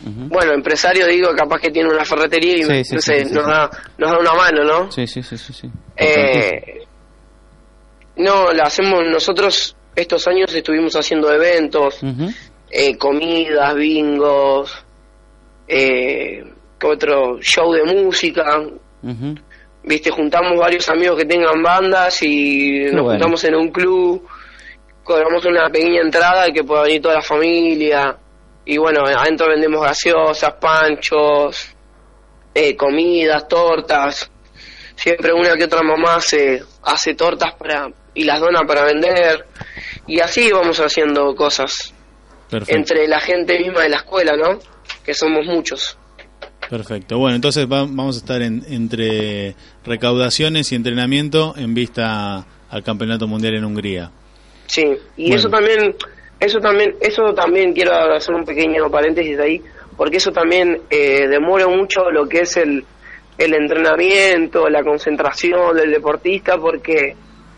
bueno, 0.00 0.52
empresario 0.52 1.06
digo, 1.06 1.30
capaz 1.34 1.60
que 1.60 1.70
tiene 1.70 1.88
una 1.88 2.04
ferretería 2.04 2.56
y 2.56 2.62
Sí, 2.62 2.84
sí, 2.84 2.94
no 2.96 3.00
sé, 3.00 3.24
sí, 3.24 3.34
nos. 3.34 3.46
Da, 3.46 3.70
nos 3.98 4.10
da 4.10 4.18
una 4.18 4.34
mano, 4.34 4.64
¿no? 4.64 4.92
Sí, 4.92 5.06
sí, 5.06 5.22
sí, 5.22 5.36
sí. 5.36 5.70
Eh, 5.96 6.82
no, 8.16 8.52
la 8.52 8.64
hacemos 8.64 9.04
nosotros. 9.10 9.76
Estos 9.94 10.28
años 10.28 10.54
estuvimos 10.54 10.94
haciendo 10.94 11.32
eventos, 11.32 12.00
eh, 12.70 12.96
comidas, 12.98 13.74
bingos, 13.74 14.84
eh, 15.66 16.44
¿qué 16.78 16.86
otro 16.86 17.40
show 17.40 17.72
de 17.72 17.84
música. 17.84 18.44
Viste, 19.82 20.10
juntamos 20.10 20.58
varios 20.58 20.88
amigos 20.90 21.16
que 21.16 21.24
tengan 21.24 21.62
bandas 21.62 22.22
y 22.22 22.80
nos 22.92 23.02
bueno. 23.02 23.10
juntamos 23.12 23.44
en 23.44 23.54
un 23.54 23.68
club, 23.70 24.26
cobramos 25.06 25.44
una 25.46 25.68
pequeña 25.70 26.02
entrada 26.02 26.50
que 26.52 26.64
pueda 26.64 26.82
venir 26.82 27.00
toda 27.00 27.14
la 27.14 27.22
familia. 27.22 28.16
Y 28.64 28.76
bueno, 28.78 29.04
adentro 29.06 29.48
vendemos 29.48 29.80
gaseosas, 29.82 30.52
panchos, 30.60 31.68
eh, 32.54 32.76
comidas, 32.76 33.46
tortas. 33.48 34.30
Siempre 34.96 35.32
una 35.32 35.54
que 35.56 35.64
otra 35.64 35.82
mamá 35.82 36.20
se 36.20 36.62
hace 36.82 37.14
tortas 37.14 37.54
para 37.54 37.88
y 38.14 38.24
las 38.24 38.40
dona 38.40 38.62
para 38.66 38.82
vender. 38.84 39.46
Y 40.06 40.20
así 40.20 40.50
vamos 40.50 40.78
haciendo 40.80 41.34
cosas 41.36 41.94
Perfecto. 42.50 42.76
entre 42.76 43.06
la 43.08 43.20
gente 43.20 43.58
misma 43.58 43.82
de 43.82 43.90
la 43.90 43.96
escuela, 43.98 44.32
¿no? 44.36 44.58
Que 45.04 45.14
somos 45.14 45.44
muchos. 45.46 45.96
Perfecto. 46.68 47.18
Bueno, 47.18 47.36
entonces 47.36 47.66
va- 47.70 47.82
vamos 47.82 48.16
a 48.16 48.18
estar 48.18 48.42
en- 48.42 48.64
entre 48.68 49.54
recaudaciones 49.84 50.72
y 50.72 50.74
entrenamiento 50.74 51.54
en 51.56 51.74
vista 51.74 52.44
al 52.70 52.82
Campeonato 52.82 53.28
Mundial 53.28 53.54
en 53.54 53.64
Hungría. 53.64 54.10
Sí, 54.66 54.84
y 55.16 55.28
Bueno. 55.28 55.36
eso 55.36 55.48
también, 55.48 55.94
eso 56.40 56.58
también, 56.60 56.94
eso 57.00 57.22
también 57.34 57.72
quiero 57.72 57.92
hacer 58.14 58.34
un 58.34 58.44
pequeño 58.44 58.90
paréntesis 58.90 59.38
ahí, 59.38 59.60
porque 59.96 60.18
eso 60.18 60.30
también 60.32 60.80
eh, 60.90 61.26
demora 61.28 61.66
mucho 61.68 62.10
lo 62.10 62.28
que 62.28 62.40
es 62.40 62.56
el, 62.56 62.84
el 63.38 63.54
entrenamiento, 63.54 64.68
la 64.68 64.82
concentración 64.82 65.76
del 65.76 65.90
deportista, 65.92 66.58
porque 66.58 67.14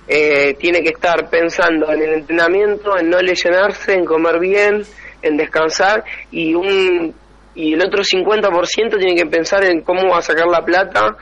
eh, 0.07 0.55
tiene 0.59 0.83
que 0.83 0.91
estar 0.91 1.29
pensando 1.29 1.91
en 1.93 2.03
el 2.03 2.13
entrenamiento, 2.15 2.97
en 2.99 3.11
no 3.11 3.21
lesionarse, 3.21 3.95
en 3.95 4.05
comer 4.05 4.39
bien, 4.39 4.83
en 5.23 5.37
descansar, 5.37 6.05
y 6.31 6.55
un 6.55 7.15
y 7.55 7.73
el 7.75 7.81
otro 7.85 8.03
50% 8.05 8.99
tiene 8.99 9.17
que 9.17 9.27
pensar 9.27 9.65
en 9.65 9.81
cómo 9.81 10.09
va 10.11 10.19
a 10.19 10.23
sacar 10.23 10.47
la 10.47 10.65
plata 10.65 11.17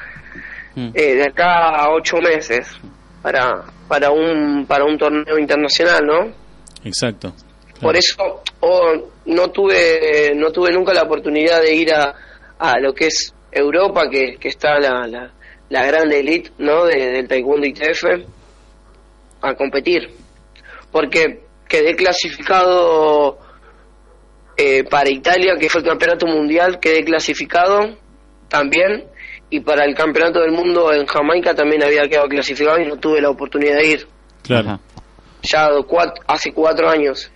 Mm. 0.75 0.90
eh, 0.92 1.14
de 1.14 1.22
acá 1.25 1.70
a 1.70 1.88
ocho 1.90 2.18
meses 2.18 2.68
para 3.26 3.64
para 3.88 4.10
un 4.12 4.66
para 4.68 4.84
un 4.84 4.96
torneo 4.96 5.36
internacional 5.36 6.00
no 6.06 6.32
Exacto. 6.84 7.32
por 7.80 7.96
eso 7.96 8.40
oh, 8.60 8.92
no 9.24 9.50
tuve 9.50 10.32
no 10.36 10.52
tuve 10.52 10.70
nunca 10.72 10.94
la 10.94 11.02
oportunidad 11.02 11.60
de 11.60 11.74
ir 11.74 11.92
a, 11.92 12.14
a 12.56 12.78
lo 12.78 12.94
que 12.94 13.06
es 13.08 13.34
Europa 13.50 14.08
que, 14.08 14.36
que 14.38 14.46
está 14.48 14.78
la, 14.78 15.08
la, 15.08 15.32
la 15.70 15.86
gran 15.86 16.12
elite 16.12 16.52
no 16.58 16.84
de- 16.84 17.10
del 17.14 17.26
taekwondo 17.26 17.66
ITF 17.66 18.04
a 19.42 19.54
competir. 19.54 20.08
Porque 20.92 21.40
quedé 21.68 21.96
clasificado 21.96 23.38
eh, 24.56 24.84
para 24.84 25.10
Italia 25.10 25.56
que 25.58 25.68
fue 25.68 25.80
el 25.80 25.86
campeonato 25.88 26.26
mundial 26.28 26.78
quedé 26.80 27.04
clasificado 27.04 27.96
también 28.48 29.04
y 29.50 29.61
para 29.61 29.85
el 29.85 29.94
campeonato 29.94 30.40
del 30.40 30.52
mundo 30.52 30.92
en 30.92 31.06
Jamaica 31.06 31.54
también 31.54 31.82
había 31.85 32.02
quedado 32.09 32.28
clasificado 32.28 32.80
y 32.80 32.87
no 32.87 32.96
tuve 32.96 33.20
la 33.20 33.30
oportunidad 33.30 33.76
de 33.76 33.87
ir 33.88 34.06
Claro. 34.42 34.80
Ya 35.42 35.68
hace 36.26 36.52
cuatro 36.52 36.88
años 36.88 37.30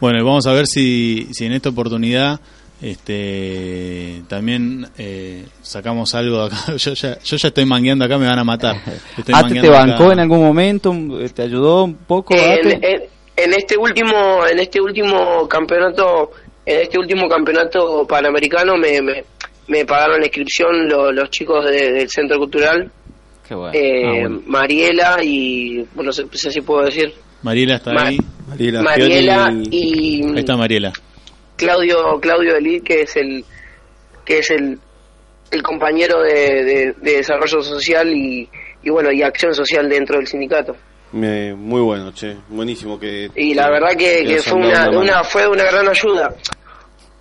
Bueno, 0.00 0.18
y 0.20 0.22
vamos 0.22 0.46
a 0.46 0.52
ver 0.52 0.66
si, 0.66 1.28
si 1.32 1.46
en 1.46 1.52
esta 1.52 1.70
oportunidad 1.70 2.40
este 2.82 4.22
también 4.28 4.86
eh, 4.98 5.46
sacamos 5.62 6.14
algo 6.14 6.40
de 6.40 6.46
acá. 6.46 6.72
Yo 6.76 6.92
ya, 6.94 7.18
yo 7.22 7.36
ya 7.36 7.48
estoy 7.48 7.64
mangueando 7.64 8.04
acá, 8.04 8.18
me 8.18 8.26
van 8.26 8.38
a 8.38 8.44
matar. 8.44 8.76
Estoy 9.18 9.34
Ah, 9.36 9.46
¿te, 9.48 9.58
acá. 9.60 9.70
bancó 9.70 10.12
en 10.12 10.20
algún 10.20 10.40
momento? 10.42 10.92
¿Te 11.34 11.42
ayudó 11.42 11.84
un 11.84 11.94
poco? 11.94 12.34
en, 12.34 12.40
Ate? 12.52 12.80
en- 12.94 13.02
en 13.36 13.52
este 13.52 13.76
último 13.76 14.46
en 14.48 14.60
este 14.60 14.80
último 14.80 15.48
campeonato 15.48 16.30
en 16.64 16.82
este 16.82 16.98
último 16.98 17.28
campeonato 17.28 18.06
panamericano 18.06 18.76
me, 18.76 19.02
me, 19.02 19.24
me 19.68 19.84
pagaron 19.84 20.20
la 20.20 20.26
inscripción 20.26 20.88
lo- 20.88 21.10
los 21.12 21.30
chicos 21.30 21.64
de- 21.66 21.92
del 21.92 22.08
centro 22.08 22.38
cultural 22.38 22.90
Qué 23.48 23.54
bueno. 23.54 23.72
eh, 23.74 24.02
Ah, 24.06 24.10
bueno. 24.20 24.42
Mariela 24.46 25.16
y 25.22 25.78
bueno 25.94 26.08
no 26.08 26.12
sé, 26.12 26.24
no 26.24 26.32
sé 26.34 26.50
si 26.50 26.60
puedo 26.60 26.84
decir 26.84 27.12
Mariela 27.42 27.76
está 27.76 27.92
Ma- 27.92 28.06
ahí. 28.08 28.18
Mariela, 28.48 29.52
y 29.70 30.22
Ahí 30.24 30.38
está 30.38 30.56
Mariela. 30.56 30.92
Claudio 31.56 32.18
Claudio 32.20 32.56
Elid 32.56 32.82
que 32.82 33.02
es 33.02 33.16
el 33.16 33.44
que 34.24 34.38
es 34.38 34.50
el 34.50 34.78
el 35.50 35.62
compañero 35.62 36.20
de, 36.22 36.64
de- 36.64 36.94
de 37.00 37.16
desarrollo 37.18 37.62
social 37.62 38.10
y, 38.12 38.48
y 38.82 38.90
bueno 38.90 39.12
y 39.12 39.22
acción 39.22 39.54
social 39.54 39.88
dentro 39.88 40.16
del 40.16 40.26
sindicato 40.26 40.74
Me- 41.12 41.54
muy 41.54 41.80
bueno, 41.80 42.10
che, 42.12 42.36
buenísimo 42.48 42.98
que... 42.98 43.30
y 43.36 43.54
la 43.54 43.70
verdad 43.70 43.90
que, 43.96 44.24
que 44.24 44.38
fue 44.38 44.58
una 44.58 45.22
fue 45.22 45.46
una 45.46 45.62
gran 45.64 45.86
ayuda 45.88 46.34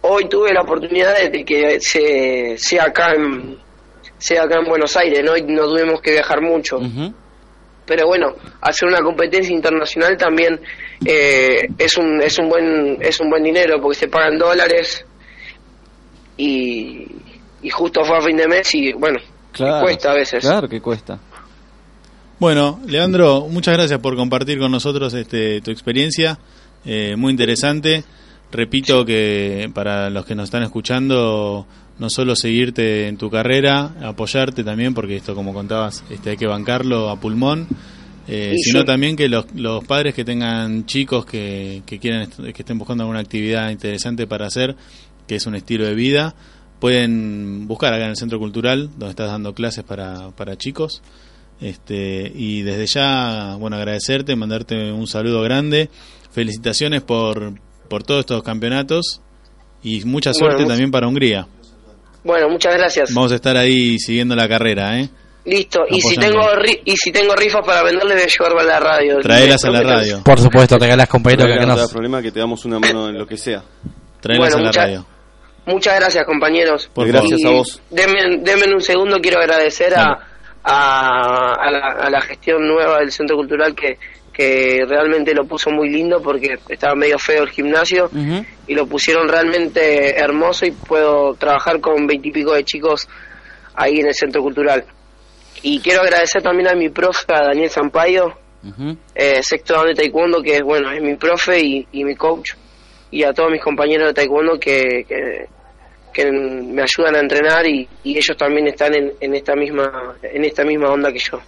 hoy 0.04 0.28
tuve 0.30 0.54
la 0.54 0.62
oportunidad 0.62 1.16
de 1.30 1.44
que 1.44 1.80
se 1.80 2.58
sea 2.58 2.86
acá 2.86 3.14
en 3.16 3.58
sea 4.18 4.44
acá 4.44 4.60
en 4.60 4.70
Buenos 4.70 4.96
Aires 4.96 5.22
no 5.24 5.36
Y 5.36 5.42
no 5.44 5.68
tuvimos 5.68 6.02
que 6.02 6.12
viajar 6.12 6.42
mucho. 6.42 6.80
Pero 7.86 8.08
bueno 8.08 8.34
hacer 8.62 8.88
una 8.88 9.00
competencia 9.00 9.54
internacional 9.54 10.16
también 10.18 10.60
eh, 11.06 11.68
es 11.78 11.98
un 11.98 12.22
es 12.22 12.40
un 12.40 12.48
buen 12.48 12.98
es 13.02 13.20
un 13.20 13.30
buen 13.30 13.44
dinero 13.44 13.82
porque 13.82 14.00
se 14.00 14.08
pagan 14.08 14.38
dólares 14.38 15.06
y 16.38 17.06
y 17.62 17.70
justo 17.70 18.04
fue 18.06 18.18
a 18.18 18.22
fin 18.22 18.38
de 18.38 18.48
mes 18.48 18.74
y 18.76 18.94
bueno 18.94 19.20
Claro, 19.54 19.86
cuesta 19.86 20.12
a 20.12 20.16
veces. 20.16 20.44
Claro 20.44 20.68
que 20.68 20.82
cuesta. 20.82 21.20
Bueno, 22.40 22.82
Leandro, 22.88 23.48
muchas 23.50 23.76
gracias 23.76 24.00
por 24.00 24.16
compartir 24.16 24.60
con 24.60 24.72
nosotros 24.72 25.14
este, 25.14 25.62
tu 25.62 25.72
experiencia, 25.72 26.40
eh, 26.84 27.16
muy 27.16 27.32
interesante. 27.32 28.04
Repito 28.54 29.04
que 29.04 29.70
para 29.74 30.10
los 30.12 30.26
que 30.26 30.36
nos 30.36 30.46
están 30.46 30.62
escuchando, 30.64 31.66
no 31.98 32.10
solo 32.10 32.36
seguirte 32.36 33.08
en 33.08 33.18
tu 33.18 33.30
carrera, 33.30 33.96
apoyarte 34.04 34.64
también, 34.64 34.94
porque 34.94 35.16
esto, 35.16 35.34
como 35.36 35.54
contabas, 35.54 36.04
este, 36.10 36.30
hay 36.32 36.38
que 36.38 36.46
bancarlo 36.46 37.10
a 37.10 37.20
pulmón, 37.20 37.68
eh, 38.28 38.54
sino 38.64 38.82
sí. 38.82 38.86
también 38.86 39.16
que 39.16 39.28
los, 39.28 39.46
los 39.56 39.84
padres 39.84 40.14
que 40.14 40.24
tengan 40.24 40.86
chicos 40.86 41.26
que, 41.26 41.82
que 41.86 41.98
quieran 42.00 42.22
est- 42.22 42.40
que 42.40 42.62
estén 42.62 42.78
buscando 42.78 43.04
alguna 43.04 43.20
actividad 43.20 43.70
interesante 43.72 44.28
para 44.28 44.46
hacer, 44.46 44.76
que 45.28 45.36
es 45.36 45.46
un 45.48 45.56
estilo 45.56 45.86
de 45.86 45.96
vida, 45.96 46.36
pueden 46.80 47.68
buscar 47.68 47.94
acá 47.94 48.04
en 48.04 48.12
el 48.12 48.18
Centro 48.18 48.38
Cultural, 48.40 48.90
donde 48.98 49.10
estás 49.10 49.30
dando 49.32 49.54
clases 49.54 49.84
para, 49.84 50.30
para 50.32 50.58
chicos. 50.58 51.02
Este, 51.60 52.32
y 52.36 52.62
desde 52.62 52.86
ya, 52.88 53.56
bueno, 53.58 53.78
agradecerte, 53.78 54.36
mandarte 54.36 54.92
un 54.92 55.08
saludo 55.08 55.42
grande. 55.42 55.90
Felicitaciones 56.32 57.02
por, 57.02 57.54
por 57.90 58.04
todos 58.04 58.22
estos 58.22 58.44
campeonatos 58.44 59.22
y 59.84 60.04
mucha 60.06 60.34
suerte 60.34 60.58
Bueno, 60.58 60.70
también 60.70 60.92
para 60.92 61.08
Hungría. 61.08 61.48
bueno 62.24 62.50
muchas 62.50 62.74
gracias 62.76 63.14
Vamos 63.14 63.32
a 63.32 63.36
estar 63.36 63.56
ahí 63.58 63.98
siguiendo 64.00 64.36
la 64.36 64.48
carrera, 64.48 65.00
¿eh? 65.00 65.10
listo 65.46 65.82
y 65.90 66.00
si 66.00 66.16
tengo 66.16 66.42
ri- 66.56 66.80
y 66.86 66.96
si 66.96 67.12
tengo 67.12 67.36
rifas 67.36 67.62
para 67.66 67.84
venderles 67.84 68.16
voy 68.16 68.24
a 68.24 68.28
llevarme 68.28 68.62
a 68.62 68.66
la 68.66 68.80
radio 68.80 69.20
Traelas 69.20 69.66
a 69.66 69.70
la 69.72 69.82
radio. 69.82 70.22
Por 70.24 70.40
supuesto, 70.40 70.78
regalas 70.78 71.10
compañeros 71.10 71.48
que 71.48 71.56
No 71.56 71.56
acá 71.56 71.64
te 71.74 71.76
da 71.78 71.82
nos... 71.84 71.92
problema 71.92 72.22
que 72.22 72.32
te 72.32 72.40
damos 72.40 72.64
una 72.64 72.80
mano 72.80 73.10
en 73.10 73.18
lo 73.18 73.28
que 73.28 73.36
sea. 73.36 73.62
Traelas 74.22 74.54
Bueno, 74.54 74.70
a 74.70 74.72
la 74.72 74.72
radio. 74.72 75.06
Muchas 75.66 75.96
gracias, 76.00 76.26
compañeros. 76.26 76.90
Por 76.94 77.08
Gracias 77.08 77.40
Y 77.42 77.48
a 77.48 77.52
vos. 77.52 77.82
Denme, 77.90 78.38
denme 78.42 78.74
un 78.74 78.82
segundo, 78.82 79.18
quiero 79.22 79.40
agradecer 79.40 79.94
a, 79.96 80.18
a, 80.64 81.54
a 81.56 81.72
la, 81.72 81.88
a 82.06 82.10
la 82.10 82.22
gestión 82.22 82.66
nueva 82.68 83.00
del 83.00 83.12
Centro 83.12 83.36
Cultural 83.36 83.74
que, 83.76 83.98
que 84.34 84.84
realmente 84.88 85.34
lo 85.34 85.46
puso 85.46 85.70
muy 85.70 85.90
lindo 85.90 86.22
porque 86.22 86.58
estaba 86.68 86.96
medio 86.96 87.20
feo 87.20 87.44
el 87.44 87.50
gimnasio 87.52 88.10
y 88.68 88.74
lo 88.74 88.88
pusieron 88.88 89.28
realmente 89.30 90.20
hermoso 90.20 90.66
y 90.66 90.72
puedo 90.72 91.36
trabajar 91.36 91.80
con 91.80 92.08
veintipico 92.08 92.54
de 92.54 92.64
chicos 92.64 93.08
ahí 93.76 94.00
en 94.00 94.08
el 94.08 94.14
Centro 94.16 94.42
Cultural. 94.42 94.84
Y 95.62 95.80
quiero 95.80 96.02
agradecer 96.02 96.42
también 96.42 96.68
a 96.70 96.74
mi 96.76 96.90
profe, 96.90 97.26
a 97.34 97.44
Daniel 97.44 97.70
Sampaio, 97.70 98.34
Ujú. 98.66 98.98
eh, 99.14 99.44
sexto 99.44 99.84
de 99.84 99.94
taekwondo 99.94 100.42
que 100.42 100.56
es 100.56 100.64
bueno 100.64 100.90
es 100.92 101.02
mi 101.02 101.16
profe 101.16 101.60
y, 101.60 101.86
y 101.92 102.04
mi 102.06 102.16
coach 102.16 102.54
y 103.12 103.24
a 103.24 103.34
todos 103.34 103.52
mis 103.52 103.62
compañeros 103.62 104.08
de 104.08 104.14
taekwondo 104.14 104.58
que, 104.58 105.06
que, 105.08 105.48
que 106.14 106.32
me 106.32 106.82
ayudan 106.82 107.16
a 107.16 107.20
entrenar 107.20 107.68
y, 107.68 107.86
y 108.06 108.18
ellos 108.18 108.38
también 108.38 108.68
están 108.68 108.96
en, 108.96 109.12
en 109.20 109.36
esta 109.36 109.54
misma 109.56 110.16
en 110.24 110.46
esta 110.46 110.64
misma 110.64 110.90
onda 110.92 111.12
que 111.12 111.20
yo 111.20 111.42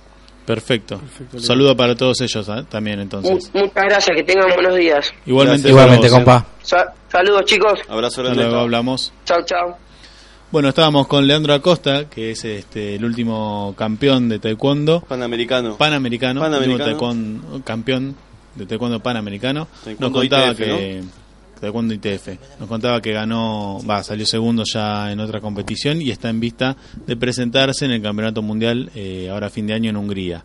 Perfecto. 0.45 1.01
Saludo 1.37 1.75
para 1.75 1.95
todos 1.95 2.21
ellos 2.21 2.47
¿eh? 2.49 2.63
también 2.69 2.99
entonces. 2.99 3.49
muchas 3.53 3.71
gracias 3.73 4.15
que 4.15 4.23
tengan 4.23 4.49
buenos 4.53 4.75
días 4.75 5.11
Igualmente. 5.25 5.69
Igualmente, 5.69 6.07
vos, 6.07 6.11
¿eh? 6.13 6.15
compa. 6.23 6.45
Sa- 6.61 6.93
saludos 7.11 7.45
chicos 7.45 7.79
Abrazo 7.89 8.21
grande. 8.23 8.43
luego 8.43 8.59
hablamos. 8.59 9.11
chao 9.25 9.39
chao 9.45 9.77
Bueno, 10.51 10.69
estábamos 10.69 11.07
con 11.07 11.25
Leandro 11.27 11.53
Acosta, 11.53 12.07
que 12.09 12.31
es 12.31 12.45
este 12.45 12.95
el 12.95 13.03
último 13.05 13.73
campeón 13.77 14.29
de 14.29 14.37
taekwondo 14.39 15.01
Panamericano. 15.01 15.77
panamericano, 15.77 16.39
Panamericano. 16.41 16.83
último 16.93 16.99
taekwondo- 16.99 17.63
campeón 17.63 18.15
de 18.55 18.65
taekwondo 18.67 18.99
panamericano. 19.01 19.67
Taekwondo 19.83 20.09
Nos 20.09 20.11
contaba 20.29 20.51
ITF, 20.51 20.57
que 20.57 21.03
taekwondo 21.59 21.93
ITF. 21.93 22.29
Nos 22.59 22.69
contaba 22.69 23.01
que 23.01 23.11
ganó, 23.11 23.79
va, 23.89 24.03
salió 24.03 24.25
segundo 24.25 24.63
ya 24.71 25.11
en 25.11 25.19
otra 25.19 25.39
competición 25.41 26.01
y 26.01 26.11
está 26.11 26.29
en 26.29 26.39
vista 26.39 26.75
de 27.05 27.15
presentarse 27.15 27.85
en 27.85 27.91
el 27.91 28.01
Campeonato 28.01 28.41
Mundial 28.41 28.91
eh, 28.95 29.29
ahora 29.29 29.49
fin 29.49 29.67
de 29.67 29.73
año 29.73 29.89
en 29.89 29.97
Hungría. 29.97 30.43